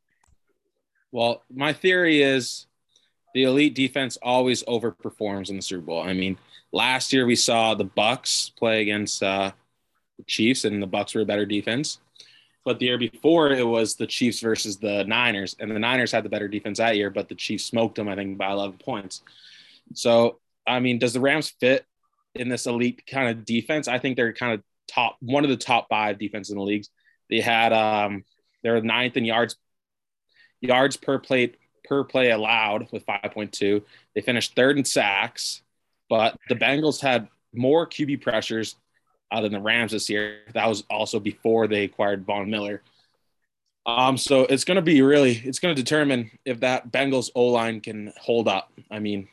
[1.11, 2.66] Well, my theory is
[3.35, 6.02] the elite defense always overperforms in the Super Bowl.
[6.02, 6.38] I mean,
[6.72, 9.52] last year we saw the Bucs play against uh,
[10.18, 11.98] the Chiefs, and the Bucs were a better defense.
[12.64, 16.24] But the year before, it was the Chiefs versus the Niners, and the Niners had
[16.24, 19.22] the better defense that year, but the Chiefs smoked them, I think, by 11 points.
[19.94, 21.85] So, I mean, does the Rams fit
[22.35, 23.87] in this elite kind of defense?
[23.87, 26.90] I think they're kind of top one of the top five defenses in the leagues.
[27.31, 28.25] They had um
[28.62, 29.57] they're ninth in yards
[30.61, 31.53] yards per play
[31.85, 33.83] per play allowed with 5.2.
[34.14, 35.62] They finished third in sacks,
[36.09, 38.77] but the Bengals had more QB pressures
[39.31, 40.40] uh, than the Rams this year.
[40.55, 42.83] That was also before they acquired Von Miller.
[43.87, 47.46] Um, so it's going to be really, it's going to determine if that Bengals O
[47.46, 48.72] line can hold up.
[48.90, 49.29] I mean,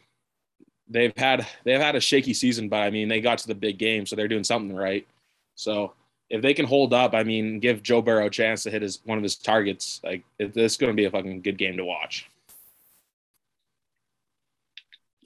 [0.88, 3.80] they've had they've had a shaky season, but I mean, they got to the big
[3.80, 5.08] game, so they're doing something right.
[5.56, 5.94] So
[6.30, 9.00] if they can hold up, I mean, give Joe Burrow a chance to hit his
[9.06, 11.86] one of his targets, like this is going to be a fucking good game to
[11.86, 12.30] watch.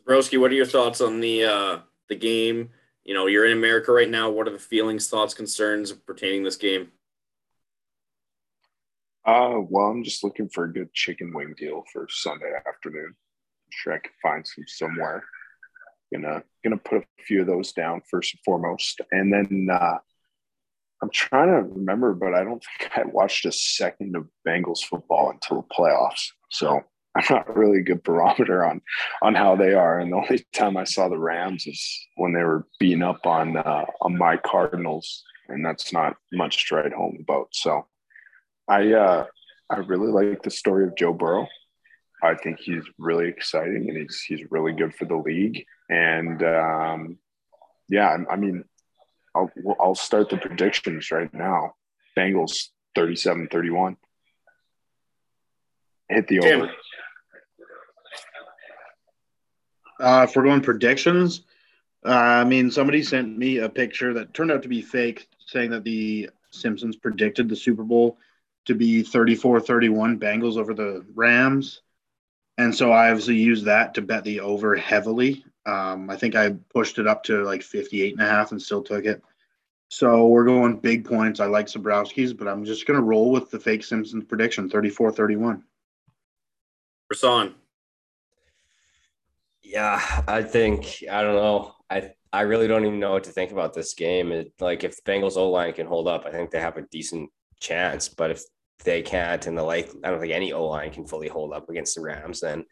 [0.08, 2.70] Broski, what are your thoughts on the uh, the game?
[3.04, 4.30] You know, you're in America right now.
[4.30, 6.92] What are the feelings, thoughts, concerns pertaining this game?
[9.26, 13.08] Uh, well, I'm just looking for a good chicken wing deal for Sunday afternoon.
[13.08, 15.24] I'm sure I can find some somewhere.
[16.14, 19.98] Gonna gonna put a few of those down first and foremost, and then uh,
[21.02, 25.30] I'm trying to remember, but I don't think I watched a second of Bengals football
[25.30, 26.30] until the playoffs.
[26.50, 26.82] So
[27.16, 28.82] I'm not really a good barometer on
[29.22, 30.00] on how they are.
[30.00, 33.58] And the only time I saw the Rams is when they were beating up on
[33.58, 37.50] uh, on my Cardinals, and that's not much to write home about.
[37.54, 37.86] So
[38.68, 39.26] I uh,
[39.70, 41.48] I really like the story of Joe Burrow.
[42.24, 45.66] I think he's really exciting and he's he's really good for the league.
[45.90, 47.18] And um,
[47.90, 48.64] yeah, I mean,
[49.38, 51.76] I'll, I'll start the predictions right now.
[52.18, 53.98] Bengals 37 31.
[56.10, 56.62] Hit the Tim.
[56.62, 56.72] over.
[60.00, 61.42] Uh, if we're going predictions,
[62.06, 65.72] uh, I mean, somebody sent me a picture that turned out to be fake, saying
[65.72, 68.18] that the Simpsons predicted the Super Bowl
[68.66, 71.82] to be 34 31 Bengals over the Rams.
[72.58, 75.46] And so I obviously used that to bet the over heavily.
[75.68, 78.82] Um, I think I pushed it up to like 58 and a half and still
[78.82, 79.22] took it.
[79.90, 81.40] So we're going big points.
[81.40, 85.12] I like Zabrowski's, but I'm just going to roll with the fake Simpsons prediction 34
[85.12, 85.64] 31.
[87.14, 87.54] Rasan.
[89.62, 91.74] Yeah, I think I don't know.
[91.90, 94.32] I I really don't even know what to think about this game.
[94.32, 96.84] It, like if the Bengals O line can hold up, I think they have a
[96.84, 98.10] decent chance.
[98.10, 98.44] But if
[98.84, 101.70] they can't, and the like, I don't think any O line can fully hold up
[101.70, 102.66] against the Rams, then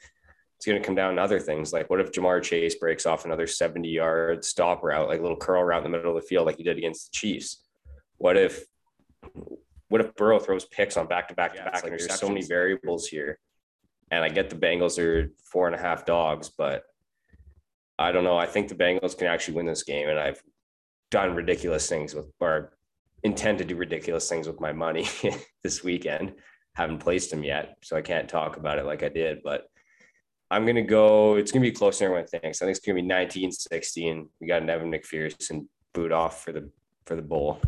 [0.65, 1.71] it's going to come down to other things.
[1.71, 5.37] Like what if Ja'Marr Chase breaks off another seventy yard stop route, like a little
[5.37, 7.63] curl route in the middle of the field, like he did against the Chiefs?
[8.17, 8.65] What if
[9.89, 11.83] what if Burrow throws picks on back to back to back?
[11.83, 13.37] Like there's so many variables here.
[14.09, 16.83] And I get the Bengals are four and a half dogs, but
[17.99, 18.37] I don't know.
[18.37, 20.41] I think the Bengals can actually win this game, and I've
[21.11, 22.73] done ridiculous things with or
[23.23, 25.07] intend to do ridiculous things with my money
[25.63, 26.33] this weekend.
[26.73, 29.41] Haven't placed them yet, so I can't talk about it like I did.
[29.43, 29.67] But
[30.51, 31.35] I'm gonna go.
[31.35, 32.61] It's gonna be closer than everyone thinks.
[32.61, 34.27] I think it's gonna be 19-16.
[34.39, 36.69] We got an Evan McPherson boot off for the
[37.05, 37.61] for the bowl.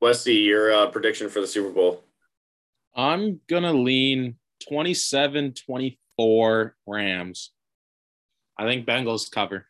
[0.00, 2.04] Wesley, your uh, prediction for the Super Bowl.
[2.94, 4.36] I'm gonna lean
[4.70, 7.52] 27-24 Rams.
[8.56, 9.66] I think Bengals cover.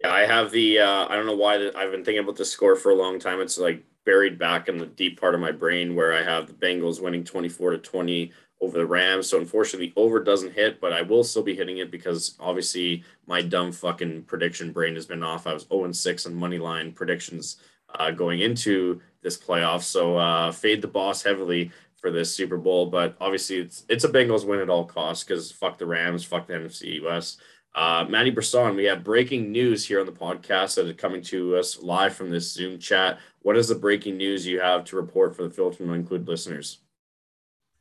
[0.00, 0.80] Yeah, I have the.
[0.80, 3.18] Uh, I don't know why that I've been thinking about this score for a long
[3.18, 3.40] time.
[3.40, 6.54] It's like buried back in the deep part of my brain where I have the
[6.54, 9.28] Bengals winning twenty four to twenty over the Rams.
[9.28, 13.04] So unfortunately, the over doesn't hit, but I will still be hitting it because obviously
[13.26, 15.46] my dumb fucking prediction brain has been off.
[15.46, 17.56] I was zero and six on money line predictions
[17.98, 19.82] uh, going into this playoff.
[19.82, 24.08] So uh, fade the boss heavily for this Super Bowl, but obviously it's it's a
[24.08, 27.40] Bengals win at all costs because fuck the Rams, fuck the NFC West.
[27.74, 31.56] Uh, Manny Brisson, we have breaking news here on the podcast that is coming to
[31.56, 33.18] us live from this Zoom chat.
[33.42, 36.78] What is the breaking news you have to report for the Filter to Include listeners?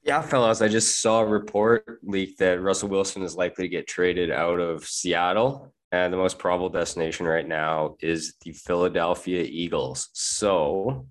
[0.04, 3.88] Yeah, fellas, I just saw a report leak that Russell Wilson is likely to get
[3.88, 5.74] traded out of Seattle.
[5.94, 10.10] And the most probable destination right now is the Philadelphia Eagles.
[10.13, 11.06] So,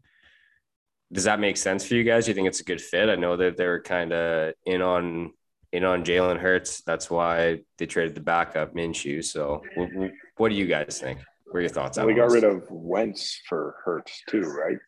[1.12, 2.24] does that make sense for you guys?
[2.24, 3.08] Do you think it's a good fit?
[3.08, 5.32] I know that they're kind of in on
[5.72, 6.82] in on Jalen Hurts.
[6.82, 9.24] That's why they traded the backup Minshew.
[9.24, 9.88] So, what,
[10.36, 11.20] what do you guys think?
[11.46, 14.78] What are your thoughts on we got rid of Wentz for Hurts too, right?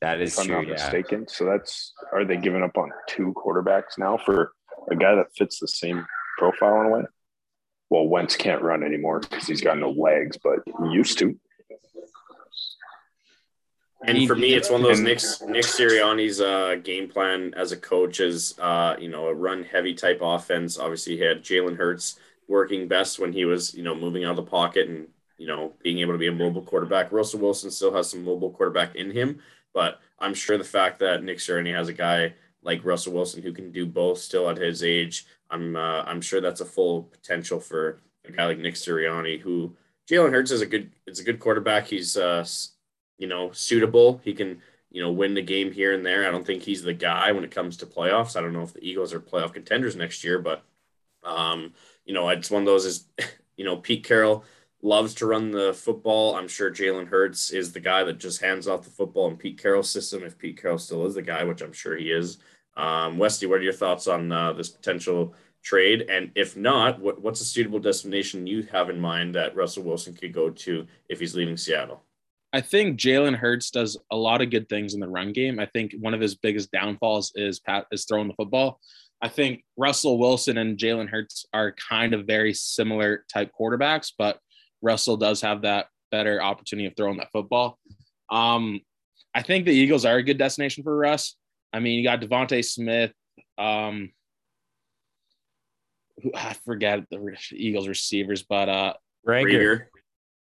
[0.00, 0.56] That is If I'm true.
[0.56, 0.72] not Yeah.
[0.72, 1.28] mistaken.
[1.28, 4.52] So that's are they giving up on two quarterbacks now for
[4.90, 6.06] a guy that fits the same
[6.38, 7.02] profile in a way?
[7.90, 11.38] Well, Wentz can't run anymore because he's got no legs, but he used to.
[14.06, 17.76] And for me, it's one of those Nick Nick Sirianni's uh, game plan as a
[17.76, 20.78] coach is uh, you know a run heavy type offense.
[20.78, 24.36] Obviously, he had Jalen Hurts working best when he was you know moving out of
[24.36, 27.12] the pocket and you know being able to be a mobile quarterback.
[27.12, 29.40] Russell Wilson still has some mobile quarterback in him,
[29.74, 33.52] but I'm sure the fact that Nick Sirianni has a guy like Russell Wilson who
[33.52, 37.60] can do both still at his age, I'm uh, I'm sure that's a full potential
[37.60, 39.76] for a guy like Nick Sirianni who
[40.08, 41.86] Jalen Hurts is a good it's a good quarterback.
[41.86, 42.46] He's uh
[43.18, 44.20] you know suitable.
[44.24, 46.26] He can you know win the game here and there.
[46.26, 48.36] I don't think he's the guy when it comes to playoffs.
[48.36, 50.64] I don't know if the Eagles are playoff contenders next year, but
[51.22, 51.72] um
[52.04, 53.06] you know it's one of those is
[53.56, 54.44] you know Pete Carroll
[54.84, 56.36] loves to run the football.
[56.36, 59.60] I'm sure Jalen Hurts is the guy that just hands off the football in Pete
[59.60, 60.22] Carroll's system.
[60.22, 62.38] If Pete Carroll still is the guy, which I'm sure he is.
[62.76, 66.02] Um, Westy, what are your thoughts on uh, this potential trade?
[66.10, 70.12] And if not, what, what's a suitable destination you have in mind that Russell Wilson
[70.14, 72.02] could go to if he's leaving Seattle?
[72.52, 75.58] I think Jalen Hurts does a lot of good things in the run game.
[75.58, 78.80] I think one of his biggest downfalls is Pat is throwing the football.
[79.22, 84.38] I think Russell Wilson and Jalen Hurts are kind of very similar type quarterbacks, but
[84.84, 87.78] Russell does have that better opportunity of throwing that football.
[88.30, 88.80] Um,
[89.34, 91.36] I think the Eagles are a good destination for Russ.
[91.72, 93.12] I mean, you got DeVonta Smith.
[93.58, 94.12] Um,
[96.22, 98.94] who, I forget the Eagles receivers, but uh,
[99.26, 99.46] Reagor.
[99.46, 99.86] Reagor.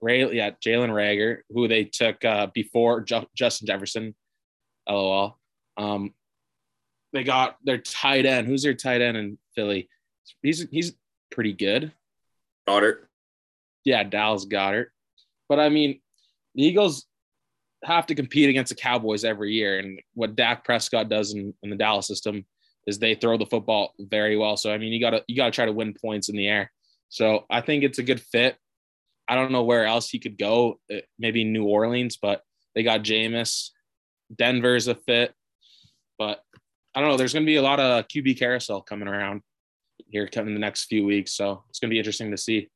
[0.00, 4.14] Ray, yeah, Jalen Reagor, who they took uh, before Ju- Justin Jefferson,
[4.88, 5.36] lol.
[5.76, 6.14] Um,
[7.12, 8.46] they got their tight end.
[8.46, 9.88] Who's their tight end in Philly?
[10.42, 10.92] He's he's
[11.32, 11.92] pretty good.
[12.68, 13.07] Goedert.
[13.84, 14.86] Yeah, Dallas Goedert.
[15.48, 16.00] But I mean,
[16.54, 17.06] the Eagles
[17.84, 21.70] have to compete against the Cowboys every year, and what Dak Prescott does in, in
[21.70, 22.44] the Dallas system
[22.86, 24.56] is they throw the football very well.
[24.56, 26.70] So I mean, you gotta you gotta try to win points in the air.
[27.08, 28.56] So I think it's a good fit.
[29.28, 30.80] I don't know where else he could go.
[30.92, 32.42] uh, Maybe New Orleans, but
[32.74, 33.70] they got Jameis.
[34.34, 35.32] Denver's a fit,
[36.18, 36.42] but
[36.94, 37.16] I don't know.
[37.16, 39.42] There's going to be a lot of QB carousel coming around
[40.10, 42.68] here coming in the next few weeks, so it's going to be interesting to see.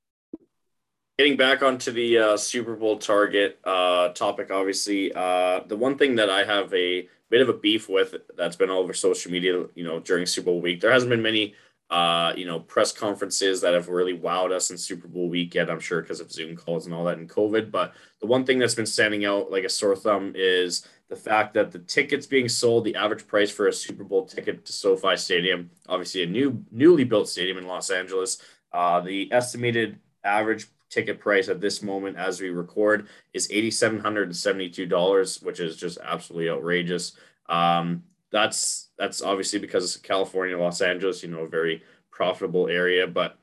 [1.23, 6.17] Getting back onto the uh, Super Bowl target uh, topic, obviously, uh, the one thing
[6.17, 9.67] that I have a bit of a beef with that's been all over social media,
[9.77, 11.55] you know, during Super Bowl week, there hasn't been many
[11.91, 15.79] uh, you know, press conferences that have really wowed us in Super Bowl weekend, I'm
[15.79, 17.71] sure because of Zoom calls and all that and COVID.
[17.71, 21.55] But the one thing that's been standing out like a sore thumb is the fact
[21.55, 25.17] that the tickets being sold, the average price for a Super Bowl ticket to SoFi
[25.17, 28.39] Stadium, obviously a new newly built stadium in Los Angeles,
[28.73, 35.59] uh, the estimated average ticket price at this moment as we record is $8,772, which
[35.59, 37.13] is just absolutely outrageous.
[37.49, 43.07] Um, that's that's obviously because it's California, Los Angeles, you know, a very profitable area.
[43.07, 43.39] But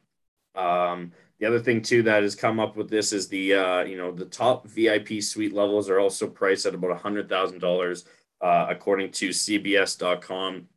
[0.55, 3.97] um, the other thing too that has come up with this is the uh, you
[3.97, 8.05] know the top VIP suite levels are also priced at about hundred thousand uh, dollars,
[8.41, 10.67] according to CBS.com.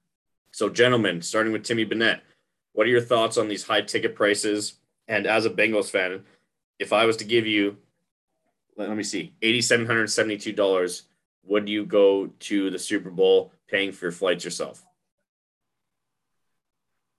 [0.53, 2.21] So, gentlemen, starting with Timmy Bennett,
[2.73, 4.75] what are your thoughts on these high ticket prices?
[5.09, 6.25] And as a Bengals fan,
[6.83, 7.79] if I was to give you,
[8.77, 11.05] let, let me see, eighty seven hundred seventy two dollars,
[11.45, 13.53] would you go to the Super Bowl?
[13.73, 14.85] paying for your flights yourself?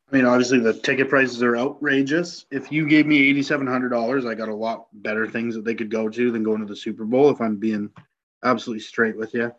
[0.10, 2.46] I mean, obviously the ticket prices are outrageous.
[2.52, 5.74] If you gave me eighty-seven hundred dollars, I got a lot better things that they
[5.74, 7.32] could go to than going to the Super Bowl.
[7.32, 7.90] If I'm being
[8.44, 9.52] absolutely straight with you,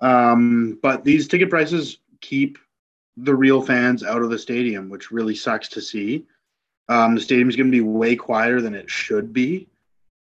[0.00, 2.58] um, but these ticket prices keep
[3.18, 6.24] the real fans out of the stadium, which really sucks to see.
[6.92, 9.68] Um, the stadium's going to be way quieter than it should be,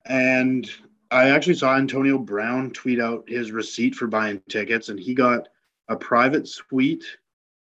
[0.06, 0.70] and
[1.12, 5.50] I actually saw Antonio Brown tweet out his receipt for buying tickets, and he got
[5.90, 7.04] a private suite,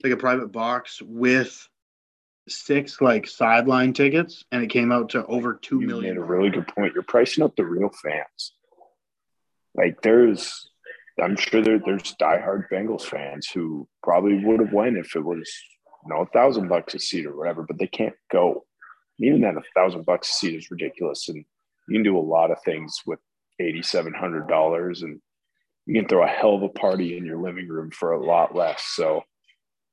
[0.03, 1.66] like a private box with
[2.47, 6.16] six like sideline tickets, and it came out to over two you million.
[6.16, 6.92] Made a really good point.
[6.92, 8.53] You're pricing up the real fans.
[9.75, 10.68] Like there's,
[11.18, 15.51] I'm sure there, there's diehard Bengals fans who probably would have went if it was
[16.05, 18.66] you know a thousand bucks a seat or whatever, but they can't go.
[19.20, 21.44] Even then, a thousand bucks a seat is ridiculous, and
[21.88, 23.20] you can do a lot of things with
[23.61, 25.20] eighty seven hundred dollars and
[25.87, 28.55] you can throw a hell of a party in your living room for a lot
[28.55, 28.83] less.
[28.94, 29.22] So,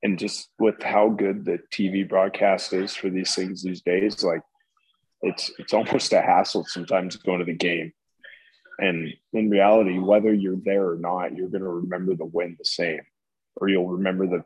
[0.04, 4.42] and just with how good the TV broadcast is for these things these days, like
[5.22, 7.92] it's it's almost a hassle sometimes going to the game.
[8.80, 12.66] And in reality, whether you're there or not, you're going to remember the win the
[12.66, 13.02] same,
[13.58, 14.44] or you'll remember the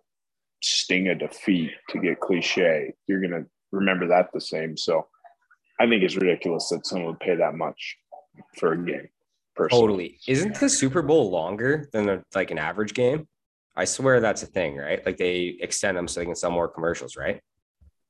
[0.61, 2.93] sting of defeat to get cliche.
[3.07, 4.77] You're going to remember that the same.
[4.77, 5.07] So,
[5.79, 7.97] I think it's ridiculous that someone would pay that much
[8.57, 9.09] for a game.
[9.55, 9.81] Personally.
[9.81, 10.19] Totally.
[10.27, 13.27] Isn't the Super Bowl longer than a, like an average game?
[13.75, 15.05] I swear that's a thing, right?
[15.05, 17.41] Like they extend them so they can sell more commercials, right?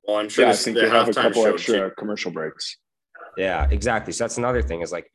[0.08, 0.46] Well, I'm sure.
[0.46, 1.96] Yeah, I think they have a couple extra too.
[1.98, 2.78] commercial breaks.
[3.38, 4.14] Yeah, exactly.
[4.14, 5.12] So that's another thing is like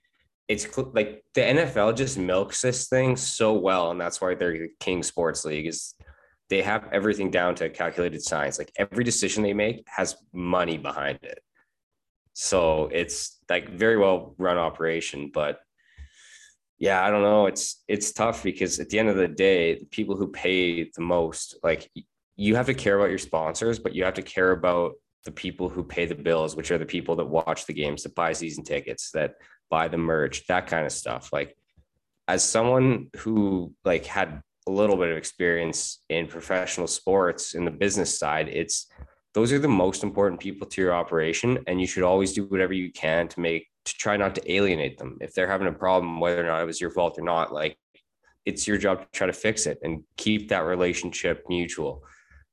[0.49, 4.69] it's like the NFL just milks this thing so well, and that's why they're the
[4.81, 5.67] king sports league.
[5.67, 5.95] Is
[6.51, 8.59] they have everything down to calculated science.
[8.59, 11.41] Like every decision they make has money behind it.
[12.33, 15.61] So it's like very well run operation, but
[16.79, 17.47] yeah, I don't know.
[17.47, 21.03] It's it's tough because at the end of the day, the people who pay the
[21.03, 21.91] most, like
[22.37, 25.69] you have to care about your sponsors, but you have to care about the people
[25.69, 28.65] who pay the bills, which are the people that watch the games, that buy season
[28.65, 29.35] tickets, that
[29.69, 31.31] buy the merch, that kind of stuff.
[31.33, 31.55] Like
[32.27, 37.71] as someone who like had a little bit of experience in professional sports in the
[37.71, 38.87] business side, it's
[39.35, 42.73] those are the most important people to your operation and you should always do whatever
[42.73, 45.19] you can to make to try not to alienate them.
[45.21, 47.77] If they're having a problem, whether or not it was your fault or not, like
[48.45, 52.05] it's your job to try to fix it and keep that relationship mutual.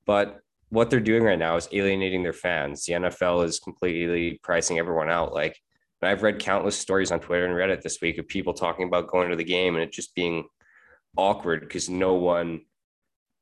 [0.06, 2.86] But what they're doing right now is alienating their fans.
[2.86, 5.34] The NFL is completely pricing everyone out.
[5.34, 5.56] Like
[6.02, 9.30] I've read countless stories on Twitter and Reddit this week of people talking about going
[9.30, 10.46] to the game and it just being
[11.18, 12.62] awkward because no one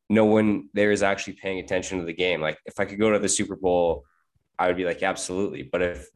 [0.10, 2.42] no one there is actually paying attention to the game.
[2.42, 4.04] Like if I could go to the Super Bowl,
[4.58, 5.64] I would be like, absolutely.
[5.64, 6.08] But if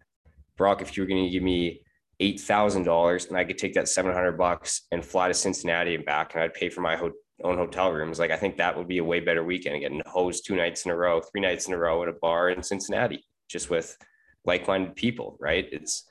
[0.57, 1.81] Brock, if you were going to give me
[2.19, 5.95] eight thousand dollars and I could take that seven hundred bucks and fly to Cincinnati
[5.95, 7.11] and back, and I'd pay for my ho-
[7.43, 9.79] own hotel rooms, like I think that would be a way better weekend.
[9.79, 12.49] Getting hosed two nights in a row, three nights in a row at a bar
[12.49, 13.97] in Cincinnati, just with
[14.45, 15.67] like-minded people, right?
[15.71, 16.05] It's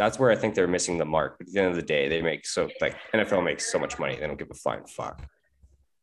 [0.00, 1.36] that's where I think they're missing the mark.
[1.38, 3.98] But at the end of the day, they make so like NFL makes so much
[3.98, 5.22] money, they don't give a flying fuck.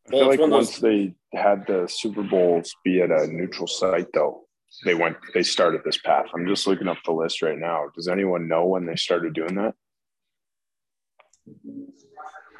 [0.07, 4.45] I feel like once they had the Super Bowls be at a neutral site, though,
[4.85, 6.27] they went they started this path.
[6.33, 7.85] I'm just looking up the list right now.
[7.95, 9.73] Does anyone know when they started doing that?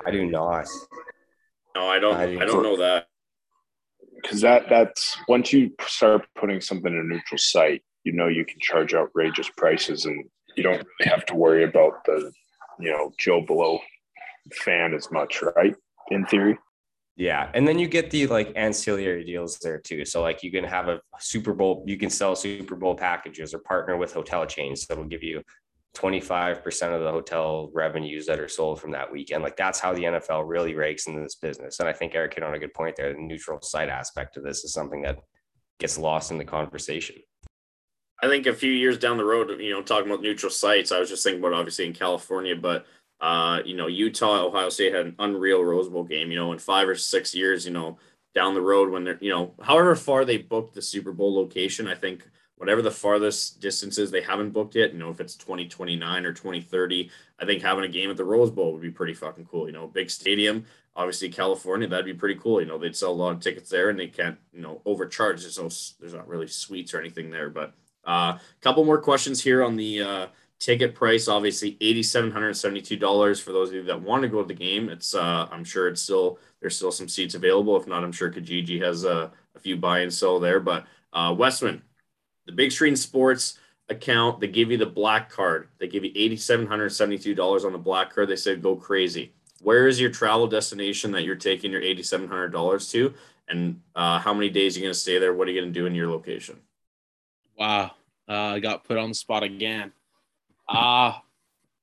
[0.06, 0.68] I do not.
[1.76, 2.16] No, I don't.
[2.16, 3.08] I, I don't know that.
[4.22, 8.44] Because that that's once you start putting something in a neutral site, you know you
[8.44, 10.26] can charge outrageous prices, and
[10.58, 12.32] you don't really have to worry about the
[12.80, 13.80] you know Joe Blow
[14.54, 15.76] fan as much, right?
[16.10, 16.58] In theory.
[17.16, 20.06] Yeah, and then you get the like ancillary deals there too.
[20.06, 23.60] So like you can have a Super Bowl, you can sell Super Bowl packages or
[23.60, 25.42] partner with hotel chains that will give you
[25.96, 29.44] 25% of the hotel revenues that are sold from that weekend.
[29.44, 31.80] Like that's how the NFL really rakes into this business.
[31.80, 33.12] And I think Eric hit on a good point there.
[33.14, 35.18] The neutral site aspect of this is something that
[35.80, 37.16] gets lost in the conversation.
[38.22, 41.00] I think a few years down the road, you know, talking about neutral sites, I
[41.00, 42.86] was just thinking about obviously in California, but
[43.20, 46.32] uh, you know, Utah, Ohio State had an unreal Rose Bowl game.
[46.32, 47.98] You know, in five or six years, you know,
[48.36, 51.88] down the road when they're, you know, however far they booked the Super Bowl location,
[51.88, 56.26] I think whatever the farthest distances they haven't booked yet, you know, if it's 2029
[56.26, 57.10] or 2030,
[57.40, 59.68] I think having a game at the Rose Bowl would be pretty fucking cool.
[59.68, 60.66] You know, big stadium,
[60.96, 62.60] obviously California, that'd be pretty cool.
[62.60, 65.42] You know, they'd sell a lot of tickets there and they can't, you know, overcharge.
[65.42, 67.74] There's no, there's not really suites or anything there, but
[68.08, 70.28] a uh, couple more questions here on the uh,
[70.58, 71.28] ticket price.
[71.28, 74.90] Obviously, $8,772 for those of you that want to go to the game.
[74.90, 77.78] It's, uh, I'm sure it's still, there's still some seats available.
[77.78, 81.36] If not, I'm sure Kijiji has a a few buy and sell there, but uh,
[81.38, 81.82] Westman,
[82.46, 85.68] the Big Screen Sports account, they give you the black card.
[85.80, 88.30] They give you $8,772 on the black card.
[88.30, 89.34] They said go crazy.
[89.62, 93.14] Where is your travel destination that you're taking your $8,700 to?
[93.50, 95.34] And uh, how many days are you going to stay there?
[95.34, 96.60] What are you going to do in your location?
[97.58, 97.92] Wow.
[98.28, 99.92] Uh, got put on the spot again.
[100.68, 101.14] Uh,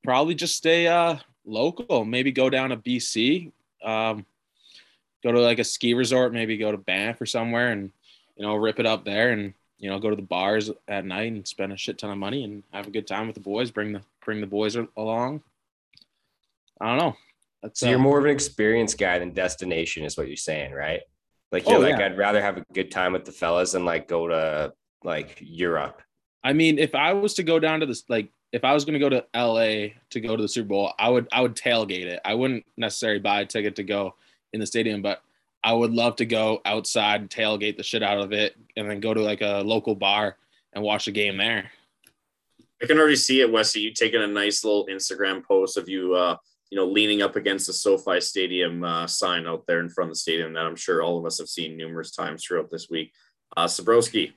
[0.02, 1.16] probably just stay uh,
[1.46, 2.04] local.
[2.04, 3.50] Maybe go down to BC.
[3.82, 4.26] Um,
[5.22, 7.90] go to like a ski resort, maybe go to Banff or somewhere and,
[8.36, 11.30] you know, rip it up there and you know, go to the bars at night
[11.30, 13.70] and spend a shit ton of money and have a good time with the boys.
[13.70, 15.42] Bring the bring the boys along.
[16.80, 17.16] I don't know.
[17.62, 20.72] That's, so you're uh, more of an experienced guy than destination, is what you're saying,
[20.72, 21.00] right?
[21.52, 22.06] Like you're oh, like, yeah.
[22.06, 24.72] I'd rather have a good time with the fellas than like go to
[25.02, 26.00] like Europe.
[26.44, 28.92] I mean, if I was to go down to this, like, if I was going
[28.92, 32.04] to go to LA to go to the Super Bowl, I would I would tailgate
[32.04, 32.20] it.
[32.24, 34.14] I wouldn't necessarily buy a ticket to go
[34.52, 35.22] in the stadium, but
[35.64, 39.14] I would love to go outside, tailgate the shit out of it, and then go
[39.14, 40.36] to like a local bar
[40.74, 41.70] and watch the game there.
[42.82, 43.80] I can already see it, Wesley.
[43.80, 46.36] You taking a nice little Instagram post of you, uh,
[46.70, 50.14] you know, leaning up against the SoFi Stadium uh, sign out there in front of
[50.14, 53.12] the stadium that I'm sure all of us have seen numerous times throughout this week.
[53.56, 54.32] Uh, Sabrowski.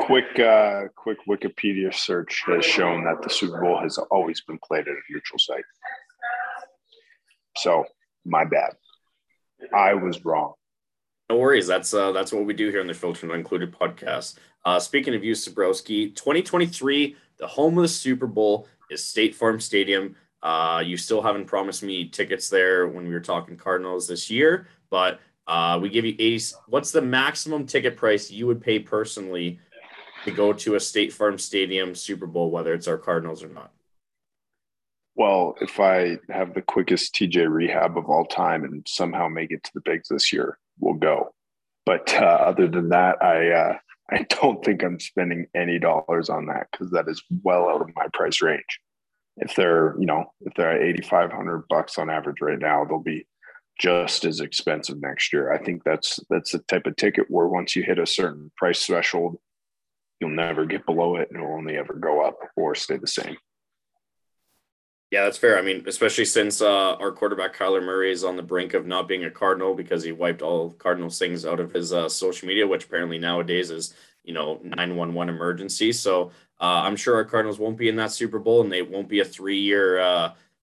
[0.00, 4.88] Quick, uh, quick Wikipedia search has shown that the Super Bowl has always been played
[4.88, 5.64] at a neutral site.
[7.56, 7.84] So,
[8.24, 8.74] my bad.
[9.72, 10.54] I was wrong.
[11.30, 11.66] No worries.
[11.66, 14.36] That's uh, that's what we do here on the Filter Not Included podcast.
[14.64, 19.60] Uh, speaking of you, Sabrowski, 2023, the home of the Super Bowl is State Farm
[19.60, 20.16] Stadium.
[20.42, 24.68] Uh, you still haven't promised me tickets there when we were talking Cardinals this year,
[24.90, 26.56] but uh, we give you 80.
[26.68, 29.58] What's the maximum ticket price you would pay personally
[30.24, 33.72] to go to a State Farm Stadium Super Bowl, whether it's our Cardinals or not?
[35.16, 39.62] well, if I have the quickest TJ rehab of all time and somehow make it
[39.64, 41.32] to the bigs this year, we'll go.
[41.86, 43.78] But uh, other than that, I uh,
[44.10, 47.94] I don't think I'm spending any dollars on that because that is well out of
[47.94, 48.80] my price range.
[49.36, 53.26] If they're you know if they're at 8,500 bucks on average right now, they'll be
[53.78, 55.52] just as expensive next year.
[55.52, 58.84] I think that's that's the type of ticket where once you hit a certain price
[58.84, 59.38] threshold,
[60.24, 63.36] you'll never get below it and it'll only ever go up or stay the same.
[65.10, 65.58] Yeah, that's fair.
[65.58, 69.06] I mean, especially since uh, our quarterback Kyler Murray is on the brink of not
[69.06, 72.66] being a Cardinal because he wiped all Cardinal things out of his uh, social media,
[72.66, 73.94] which apparently nowadays is
[74.24, 75.92] you know nine one one emergency.
[75.92, 79.08] So uh, I'm sure our Cardinals won't be in that Super Bowl, and they won't
[79.08, 80.32] be a three year uh,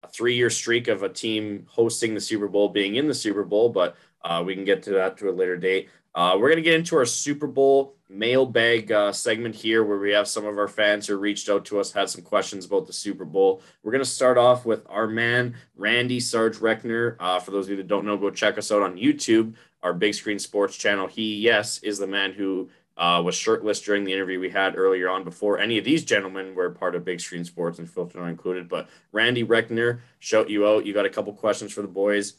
[0.02, 3.44] a three year streak of a team hosting the Super Bowl being in the Super
[3.44, 3.68] Bowl.
[3.68, 5.90] But uh, we can get to that to a later date.
[6.14, 10.12] Uh, we're going to get into our Super Bowl mailbag uh, segment here where we
[10.12, 12.92] have some of our fans who reached out to us, had some questions about the
[12.92, 13.62] Super Bowl.
[13.82, 17.16] We're going to start off with our man, Randy Sarge Reckner.
[17.18, 19.92] Uh, for those of you that don't know, go check us out on YouTube, our
[19.92, 21.08] big screen sports channel.
[21.08, 25.08] He, yes, is the man who uh, was shirtless during the interview we had earlier
[25.08, 28.68] on before any of these gentlemen were part of Big Screen Sports and Filter Included.
[28.68, 30.86] But Randy Reckner, shout you out.
[30.86, 32.34] You got a couple questions for the boys.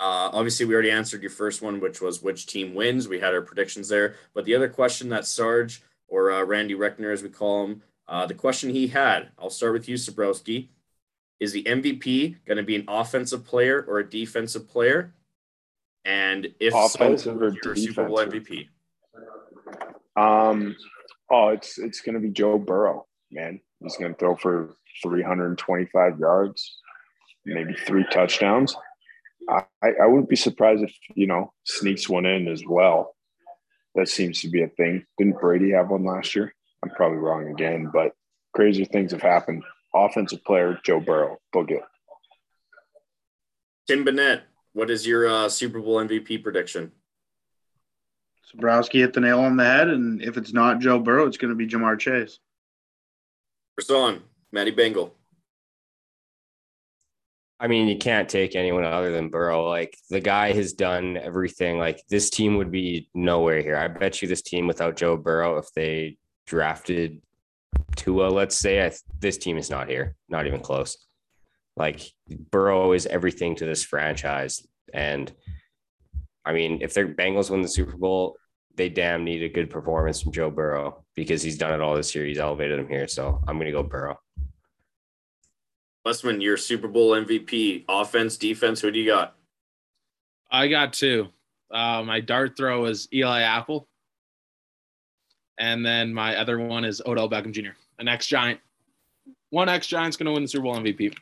[0.00, 3.06] Uh, obviously, we already answered your first one, which was which team wins.
[3.06, 4.14] We had our predictions there.
[4.32, 8.24] But the other question that Sarge or uh, Randy Reckner, as we call him, uh,
[8.24, 10.68] the question he had, I'll start with you, Sabrowski.
[11.38, 15.14] Is the MVP going to be an offensive player or a defensive player?
[16.06, 18.68] And if offensive so, or your Super Bowl MVP?
[20.16, 20.76] Um,
[21.30, 23.60] oh, it's it's going to be Joe Burrow, man.
[23.82, 26.78] He's going to throw for 325 yards,
[27.44, 28.74] maybe three touchdowns.
[29.48, 33.14] I, I wouldn't be surprised if you know sneaks one in as well.
[33.94, 35.04] That seems to be a thing.
[35.18, 36.54] Didn't Brady have one last year?
[36.82, 38.12] I'm probably wrong again, but
[38.54, 39.64] crazy things have happened.
[39.94, 41.82] Offensive player Joe Burrow, book it.
[43.88, 46.92] Tim Bennett, what is your uh, Super Bowl MVP prediction?
[48.54, 51.50] Zabrowski hit the nail on the head, and if it's not Joe Burrow, it's going
[51.50, 52.38] to be Ja'Marr Chase.
[53.76, 54.22] Person,
[54.52, 55.14] Matty Bengal.
[57.62, 59.68] I mean, you can't take anyone other than Burrow.
[59.68, 61.78] Like the guy has done everything.
[61.78, 63.76] Like this team would be nowhere here.
[63.76, 67.20] I bet you this team without Joe Burrow, if they drafted
[67.96, 70.96] Tua, let's say, I, this team is not here, not even close.
[71.76, 72.00] Like
[72.50, 75.32] Burrow is everything to this franchise, and
[76.44, 78.36] I mean, if their Bengals win the Super Bowl,
[78.74, 82.14] they damn need a good performance from Joe Burrow because he's done it all this
[82.14, 82.24] year.
[82.24, 84.18] He's elevated him here, so I'm going to go Burrow.
[86.04, 88.80] Westman, your Super Bowl MVP, offense, defense.
[88.80, 89.36] Who do you got?
[90.50, 91.28] I got two.
[91.70, 93.86] Uh, my dart throw is Eli Apple,
[95.58, 97.70] and then my other one is Odell Beckham Jr.
[97.98, 98.60] An ex Giant.
[99.50, 101.14] One ex Giant's going to win the Super Bowl MVP.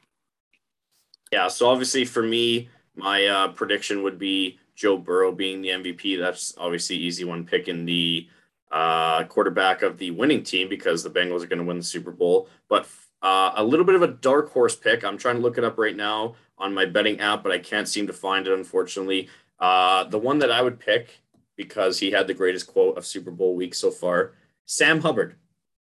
[1.33, 1.49] Yeah.
[1.49, 6.18] So obviously, for me, my uh, prediction would be Joe Burrow being the MVP.
[6.18, 8.29] That's obviously easy one picking the
[8.70, 12.12] uh, quarterback of the winning team because the Bengals are going to win the Super
[12.12, 12.49] Bowl.
[12.68, 12.87] But
[13.23, 15.05] uh, a little bit of a dark horse pick.
[15.05, 17.89] I'm trying to look it up right now on my betting app, but I can't
[17.89, 19.29] seem to find it, unfortunately.
[19.59, 21.21] Uh, the one that I would pick
[21.57, 24.33] because he had the greatest quote of Super Bowl week so far
[24.66, 25.37] Sam Hubbard.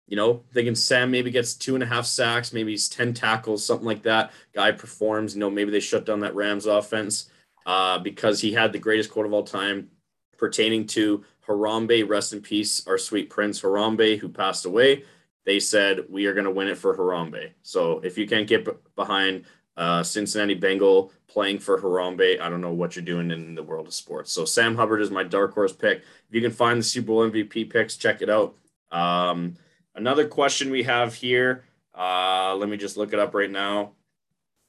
[0.07, 3.65] You know, thinking Sam maybe gets two and a half sacks, maybe he's 10 tackles,
[3.65, 4.31] something like that.
[4.53, 7.31] Guy performs, you know, maybe they shut down that Rams offense
[7.65, 9.89] uh, because he had the greatest quote of all time
[10.37, 15.05] pertaining to Harambe, rest in peace, our sweet prince Harambe, who passed away
[15.45, 17.51] they said we are going to win it for Harambe.
[17.61, 19.45] So if you can't get behind
[19.77, 23.87] uh, Cincinnati Bengal playing for Harambe, I don't know what you're doing in the world
[23.87, 24.31] of sports.
[24.31, 25.99] So Sam Hubbard is my dark horse pick.
[25.99, 28.55] If you can find the Super Bowl MVP picks, check it out.
[28.91, 29.55] Um,
[29.93, 31.63] another question we have here.
[31.93, 33.91] Uh, let me just look it up right now.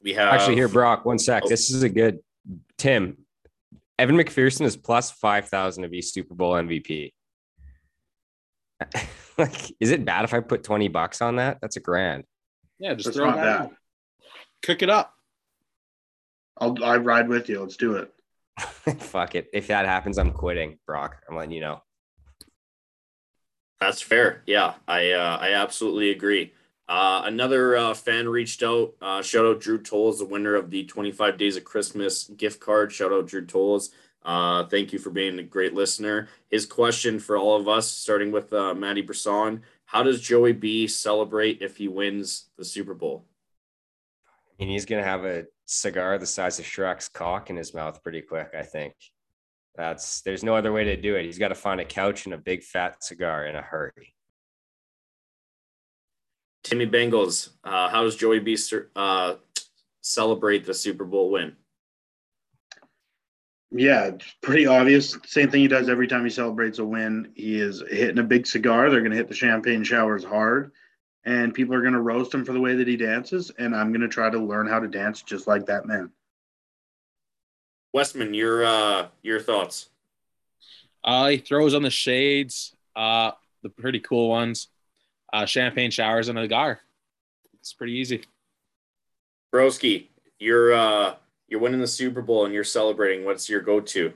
[0.03, 1.05] We have actually here, Brock.
[1.05, 1.43] One sec.
[1.45, 1.49] Oh.
[1.49, 2.19] This is a good
[2.77, 3.17] Tim.
[3.97, 7.13] Evan McPherson is plus five thousand to be Super Bowl MVP.
[9.49, 11.59] like, is it bad if I put 20 bucks on that?
[11.61, 12.23] That's a grand.
[12.79, 13.69] Yeah, just That's throw it bad.
[14.63, 15.13] Cook it up.
[16.59, 17.61] I'll I ride with you.
[17.61, 18.11] Let's do it.
[19.01, 19.47] Fuck it.
[19.53, 21.21] If that happens, I'm quitting, Brock.
[21.29, 21.81] I'm letting you know.
[23.79, 24.41] That's fair.
[24.47, 26.53] Yeah, I uh, I absolutely agree.
[26.89, 28.93] Uh, another uh, fan reached out.
[29.01, 32.91] Uh, shout out Drew Tolles, the winner of the 25 Days of Christmas gift card.
[32.91, 33.91] Shout out Drew Tolles.
[34.27, 36.27] Uh, thank you for being a great listener.
[36.51, 40.85] His question for all of us, starting with uh, Maddie Brisson, how does Joey B
[40.85, 43.25] celebrate if he wins the Super Bowl?
[44.27, 47.73] I mean, he's going to have a cigar the size of Shrek's cock in his
[47.73, 48.95] mouth pretty quick, I think.
[49.75, 51.23] That's there's no other way to do it.
[51.23, 54.13] He's got to find a couch and a big fat cigar in a hurry.
[56.63, 58.57] Timmy Bengals, uh, how does Joey B
[58.93, 59.35] uh,
[60.01, 61.55] celebrate the Super Bowl win?
[63.71, 64.11] Yeah,
[64.41, 65.17] pretty obvious.
[65.25, 67.31] Same thing he does every time he celebrates a win.
[67.35, 68.89] He is hitting a big cigar.
[68.89, 70.71] They're going to hit the champagne showers hard,
[71.25, 73.51] and people are going to roast him for the way that he dances.
[73.57, 76.11] And I'm going to try to learn how to dance just like that man.
[77.93, 79.89] Westman, your uh, your thoughts?
[81.03, 83.31] Uh, he throws on the shades, uh,
[83.63, 84.67] the pretty cool ones,
[85.33, 86.79] uh, champagne showers, and a cigar.
[87.59, 88.23] It's pretty easy.
[89.53, 90.07] Broski,
[90.39, 91.15] your uh,
[91.47, 93.25] you're winning the Super Bowl and you're celebrating.
[93.25, 94.13] What's your go-to?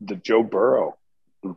[0.00, 0.96] The Joe Burrow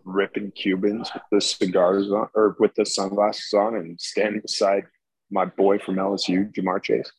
[0.03, 4.83] ripping Cubans with the cigars on or with the sunglasses on and standing beside
[5.31, 7.11] my boy from LSU, Ja'Marr Chase.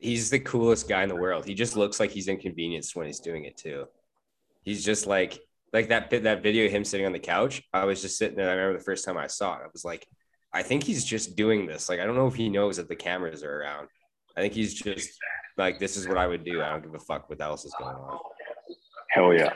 [0.00, 1.44] He's the coolest guy in the world.
[1.44, 3.86] He just looks like he's inconvenienced when he's doing it too.
[4.62, 5.40] He's just like
[5.72, 7.62] like that that video of him sitting on the couch.
[7.72, 8.48] I was just sitting there.
[8.48, 9.62] I remember the first time I saw it.
[9.64, 10.06] I was like,
[10.52, 11.88] I think he's just doing this.
[11.88, 13.88] Like I don't know if he knows that the cameras are around.
[14.36, 15.18] I think he's just
[15.58, 16.62] like, this is what I would do.
[16.62, 18.18] I don't give a fuck what else is going on.
[19.10, 19.54] Hell yeah.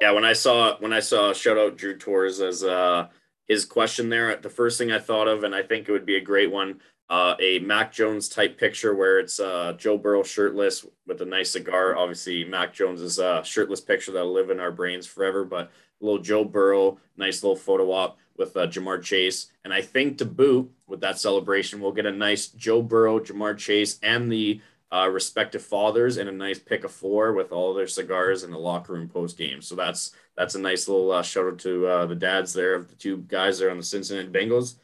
[0.00, 3.08] Yeah, when I saw when I saw shout out Drew Torres as uh
[3.48, 6.16] his question there, the first thing I thought of, and I think it would be
[6.16, 10.86] a great one, uh, a Mac Jones type picture where it's uh, Joe Burrow shirtless
[11.04, 11.96] with a nice cigar.
[11.96, 16.04] Obviously, Mac Jones is a shirtless picture that'll live in our brains forever, but a
[16.04, 19.48] little Joe Burrow, nice little photo op with uh, Ja'Marr Chase.
[19.64, 23.58] And I think to boot with that celebration, we'll get a nice Joe Burrow, Ja'Marr
[23.58, 24.60] Chase, and the
[24.92, 28.58] uh, respective fathers and a nice pick of four with all their cigars in the
[28.58, 29.62] locker room post game.
[29.62, 32.88] So that's that's a nice little uh, shout out to uh, the dads there of
[32.88, 34.76] the two guys there on the Cincinnati Bengals.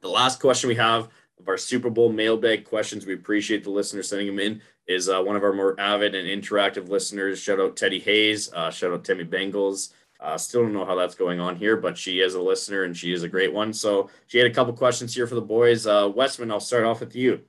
[0.00, 1.08] The last question we have
[1.40, 5.22] of our Super Bowl mailbag questions, we appreciate the listeners sending them in, is uh,
[5.22, 7.40] one of our more avid and interactive listeners.
[7.40, 8.52] Shout out Teddy Hayes.
[8.52, 9.92] Uh, shout out Timmy Bengals.
[10.20, 12.96] Uh, still don't know how that's going on here, but she is a listener and
[12.96, 13.72] she is a great one.
[13.72, 15.86] So she had a couple questions here for the boys.
[15.86, 17.40] Uh, Westman, I'll start off with you.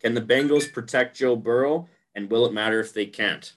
[0.00, 1.88] Can the Bengals protect Joe Burrow?
[2.14, 3.52] And will it matter if they can't?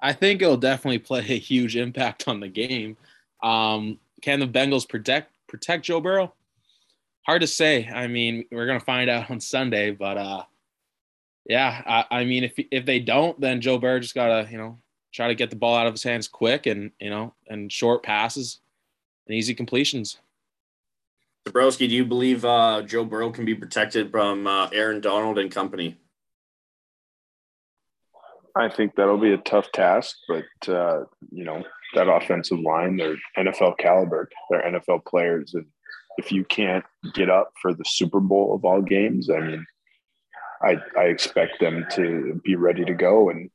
[0.00, 2.96] I think it'll definitely play a huge impact on the game.
[3.42, 6.32] Um, can the Bengals protect protect Joe Burrow?
[7.24, 7.88] Hard to say.
[7.88, 10.44] I mean, we're gonna find out on Sunday, but uh,
[11.46, 14.78] yeah, I, I mean, if if they don't, then Joe Burrow just gotta you know
[15.12, 18.02] try to get the ball out of his hands quick and you know and short
[18.02, 18.60] passes
[19.26, 20.18] and easy completions.
[21.46, 25.50] Dabrowski, do you believe uh, Joe Burrow can be protected from uh, Aaron Donald and
[25.50, 25.98] company?
[28.54, 31.64] I think that'll be a tough task, but uh, you know
[31.94, 35.66] that offensive line, they're NFL caliber, they're NFL players, and
[36.18, 36.84] if you can't
[37.14, 39.66] get up for the Super Bowl of all games, I mean,
[40.62, 43.30] I I expect them to be ready to go.
[43.30, 43.50] And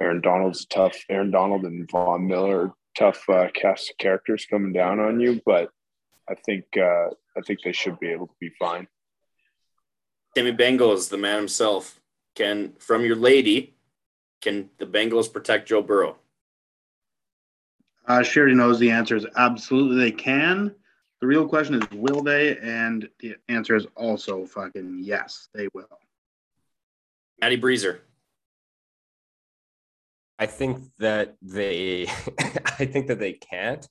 [0.00, 0.96] Aaron Donald's tough.
[1.08, 5.70] Aaron Donald and Von Miller, tough uh, cast of characters coming down on you, but
[6.28, 8.88] I think uh, I think they should be able to be fine.
[10.34, 12.00] Timmy Bengals, the man himself,
[12.34, 13.76] can from your lady,
[14.42, 16.16] can the Bengals protect Joe Burrow?
[18.06, 20.74] Uh, Sherry knows the answer is absolutely they can.
[21.20, 22.56] The real question is will they?
[22.58, 25.88] And the answer is also fucking yes, they will.
[27.40, 28.00] Matty Breezer.
[30.38, 32.06] I think that they
[32.78, 33.88] I think that they can't.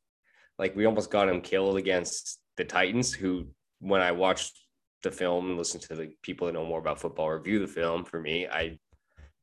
[0.58, 3.48] Like we almost got him killed against the Titans, who
[3.80, 4.60] when I watched
[5.04, 8.06] the film and listened to the people that know more about football review the film
[8.06, 8.80] for me, I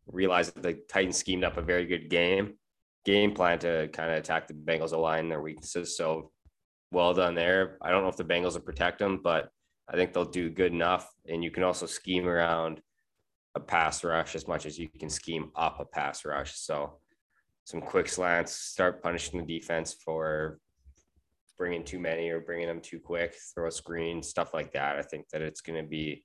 [0.06, 2.54] realized that the Titans schemed up a very good game
[3.04, 5.96] game plan to kind of attack the Bengals line their weaknesses.
[5.96, 6.30] So
[6.92, 7.78] well done there.
[7.82, 9.50] I don't know if the Bengals will protect them, but
[9.88, 11.10] I think they'll do good enough.
[11.28, 12.80] And you can also scheme around
[13.54, 16.54] a pass rush as much as you can scheme up a pass rush.
[16.56, 16.98] So
[17.64, 20.58] some quick slants, start punishing the defense for
[21.62, 24.96] bringing too many or bringing them too quick, throw a screen, stuff like that.
[24.96, 26.24] I think that it's going to be,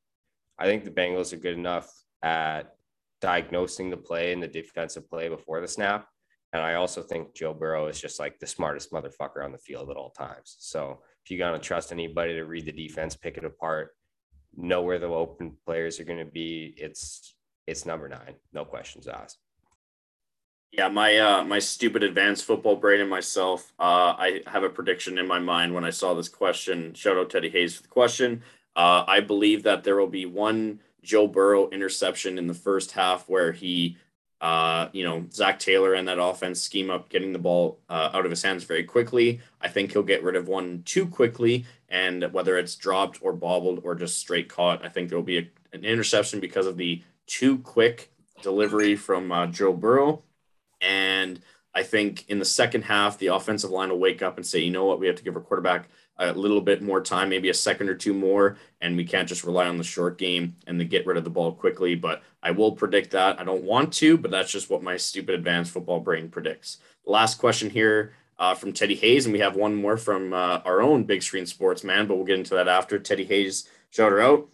[0.58, 2.74] I think the Bengals are good enough at
[3.22, 6.08] diagnosing the play and the defensive play before the snap.
[6.54, 9.92] And I also think Joe Burrow is just like the smartest motherfucker on the field
[9.92, 10.56] at all times.
[10.58, 13.92] So if you're going to trust anybody to read the defense, pick it apart,
[14.56, 17.36] know where the open players are going to be, it's
[17.68, 19.38] it's number nine, no questions asked.
[20.72, 23.74] Yeah, my uh, my stupid advanced football brain and myself.
[23.80, 26.94] Uh, I have a prediction in my mind when I saw this question.
[26.94, 28.44] Shout out Teddy Hayes for the question.
[28.76, 33.28] Uh, I believe that there will be one Joe Burrow interception in the first half
[33.30, 33.98] where he,
[34.42, 38.26] uh, you know, Zac Taylor and that offense scheme up getting the ball uh, out
[38.26, 39.40] of his hands very quickly.
[39.62, 43.82] I think he'll get rid of one too quickly, and whether it's dropped or bobbled
[43.84, 47.02] or just straight caught, I think there will be a, an interception because of the
[47.26, 48.12] too quick
[48.44, 50.24] delivery from uh, Joe Burrow.
[50.82, 51.40] And
[51.74, 54.72] I think in the second half, the offensive line will wake up and say, you
[54.72, 57.54] know what, we have to give our quarterback a little bit more time, maybe a
[57.54, 60.88] second or two more, and we can't just rely on the short game and then
[60.88, 61.94] get rid of the ball quickly.
[61.94, 63.40] But I will predict that.
[63.40, 66.78] I don't want to, but that's just what my stupid advanced football brain predicts.
[67.06, 70.82] Last question here uh, from Teddy Hayes, and we have one more from uh, our
[70.82, 72.98] own Big Screen Sports man, but we'll get into that after.
[72.98, 74.48] Teddy Hayes, shout her out.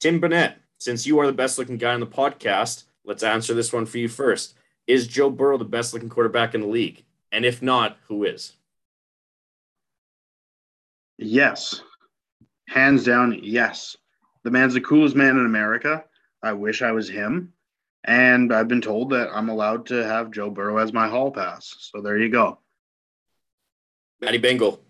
[0.00, 3.72] Tim Burnett, since you are the best looking guy on the podcast, let's answer this
[3.72, 4.54] one for you first.
[4.86, 7.04] Is Joe Burrow the best looking quarterback in the league?
[7.30, 8.52] And if not, who is?
[11.18, 11.82] Yes.
[12.68, 13.96] Hands down, yes.
[14.44, 16.04] The man's the coolest man in America.
[16.42, 17.52] I wish I was him.
[18.04, 21.76] And I've been told that I'm allowed to have Joe Burrow as my hall pass.
[21.78, 22.58] So there you go.
[24.20, 24.84] Matty Bengal.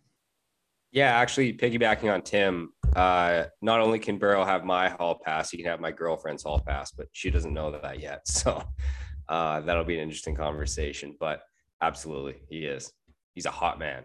[0.93, 5.57] Yeah, actually, piggybacking on Tim, uh, not only can Burrow have my hall pass, he
[5.57, 8.23] can have my girlfriend's hall pass, but she doesn't know that yet.
[8.27, 8.63] So
[9.33, 11.17] uh, that'll be an interesting conversation.
[11.19, 11.43] But
[11.81, 12.93] absolutely, he is.
[13.35, 14.05] He's a hot man.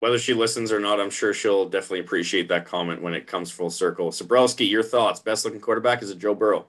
[0.00, 3.50] Whether she listens or not, I'm sure she'll definitely appreciate that comment when it comes
[3.50, 4.10] full circle.
[4.10, 5.20] Sabrowski, your thoughts?
[5.20, 6.66] Best looking quarterback is it Joe Burrow?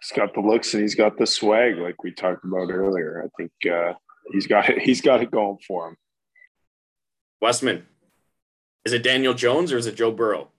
[0.00, 3.24] He's got the looks and he's got the swag, like we talked about earlier.
[3.24, 3.94] I think uh,
[4.32, 4.78] he's got it.
[4.80, 5.96] He's got it going for him.
[7.40, 7.84] Westman,
[8.84, 10.50] is it Daniel Jones or is it Joe Burrow?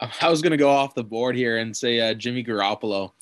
[0.00, 3.12] I was going to go off the board here and say uh, Jimmy Garoppolo.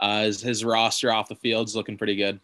[0.00, 2.40] Uh, his, his roster off the field is looking pretty good.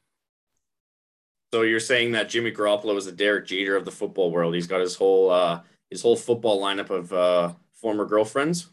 [1.53, 4.55] So you're saying that Jimmy Garoppolo is the Derek Jeter of the football world?
[4.55, 8.69] He's got his whole uh, his whole football lineup of uh, former girlfriends.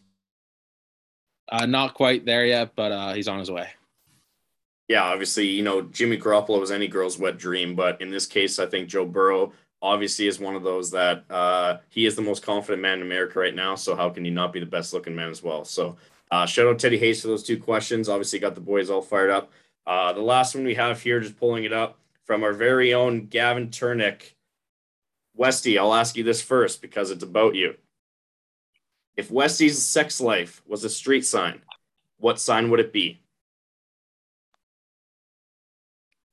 [1.49, 3.69] Uh, not quite there yet, but uh, he's on his way.
[4.87, 8.59] Yeah, obviously, you know Jimmy Garoppolo is any girl's wet dream, but in this case,
[8.59, 12.41] I think Joe Burrow obviously is one of those that uh, he is the most
[12.41, 13.75] confident man in America right now.
[13.75, 15.63] So how can he not be the best looking man as well?
[15.65, 15.97] So
[16.33, 18.09] uh, shout out Teddy Hayes for those two questions.
[18.09, 19.51] Obviously, got the boys all fired up.
[19.85, 23.27] Uh, the last one we have here, just pulling it up from our very own
[23.27, 24.31] Gavin Turnick.
[25.35, 27.75] Westy, I'll ask you this first because it's about you.
[29.15, 31.61] If Westy's sex life was a street sign,
[32.17, 33.19] what sign would it be?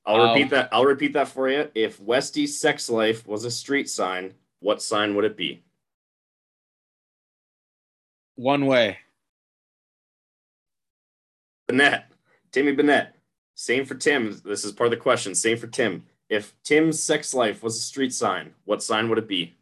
[0.06, 0.70] I'll Um, repeat that.
[0.72, 1.70] I'll repeat that for you.
[1.74, 5.62] If Westy's sex life was a street sign, what sign would it be?
[8.36, 9.00] One way.
[11.70, 12.02] Bennett,
[12.50, 13.14] Timmy Bennett.
[13.54, 14.40] Same for Tim.
[14.44, 15.34] This is part of the question.
[15.34, 16.04] Same for Tim.
[16.28, 19.54] If Tim's sex life was a street sign, what sign would it be?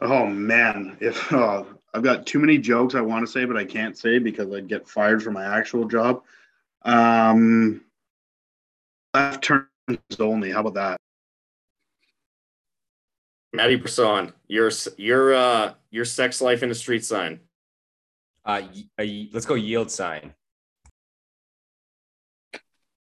[0.00, 1.62] Oh man, if uh,
[1.94, 4.68] I've got too many jokes I want to say, but I can't say because I'd
[4.68, 6.22] get fired from my actual job.
[6.82, 7.82] Um,
[9.14, 9.60] left turns
[10.18, 10.50] only.
[10.50, 10.96] How about that?
[13.52, 17.40] Maddie Person, your your uh your sex life in a street sign.
[18.44, 20.34] Uh, y- a- let's go yield sign.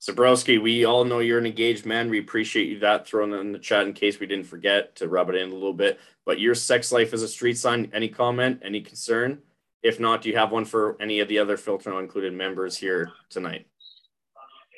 [0.03, 2.09] Zabrowski, we all know you're an engaged man.
[2.09, 5.09] We appreciate you that throwing that in the chat in case we didn't forget to
[5.09, 6.01] rub it in a little bit.
[6.25, 7.91] But your sex life is a street sign.
[7.93, 8.63] Any comment?
[8.65, 9.43] Any concern?
[9.83, 13.11] If not, do you have one for any of the other filter included members here
[13.29, 13.67] tonight?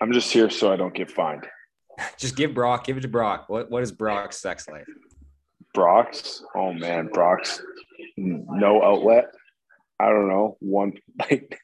[0.01, 1.47] I'm just here so I don't get fined.
[2.19, 3.49] Just give Brock, give it to Brock.
[3.49, 4.87] What what is Brock's sex life?
[5.75, 7.63] Brock's, oh man, Brock's
[8.17, 9.27] no outlet.
[10.03, 10.57] I don't know.
[10.61, 11.61] One like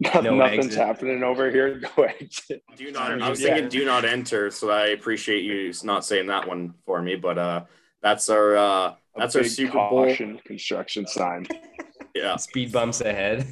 [0.00, 0.80] No nothing's exit.
[0.86, 1.80] happening over here.
[1.96, 2.62] No exit.
[2.76, 3.18] Do not.
[3.18, 3.26] Yeah.
[3.26, 7.00] I was thinking do not enter, so I appreciate you not saying that one for
[7.02, 7.16] me.
[7.16, 7.64] But uh,
[8.02, 10.14] that's our uh, that's our big Super Bowl.
[10.44, 11.46] construction sign.
[12.14, 13.46] Yeah, Speed bumps ahead.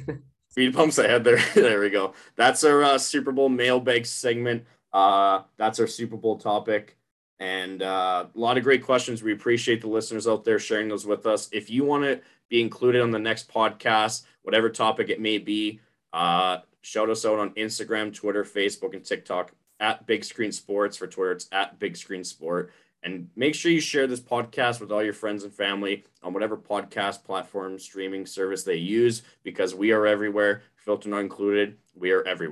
[0.49, 1.23] speed bumps ahead.
[1.23, 2.13] There, there we go.
[2.35, 4.65] That's our uh, Super Bowl mailbag segment.
[4.93, 6.95] Uh, that's our Super Bowl topic,
[7.39, 9.23] and uh, a lot of great questions.
[9.23, 11.49] We appreciate the listeners out there sharing those with us.
[11.51, 12.21] If you want to
[12.51, 15.79] be included on the next podcast, whatever topic it may be,
[16.13, 20.97] uh, shout us out on Instagram, Twitter, Facebook, and TikTok at Big Screen Sports.
[20.97, 22.71] For Twitter, it's at Big Screen Sport.
[23.03, 26.55] And make sure you share this podcast with all your friends and family on whatever
[26.55, 30.61] podcast platform, streaming service they use, because we are everywhere.
[30.75, 31.77] Filter not included.
[31.95, 32.49] We are everywhere.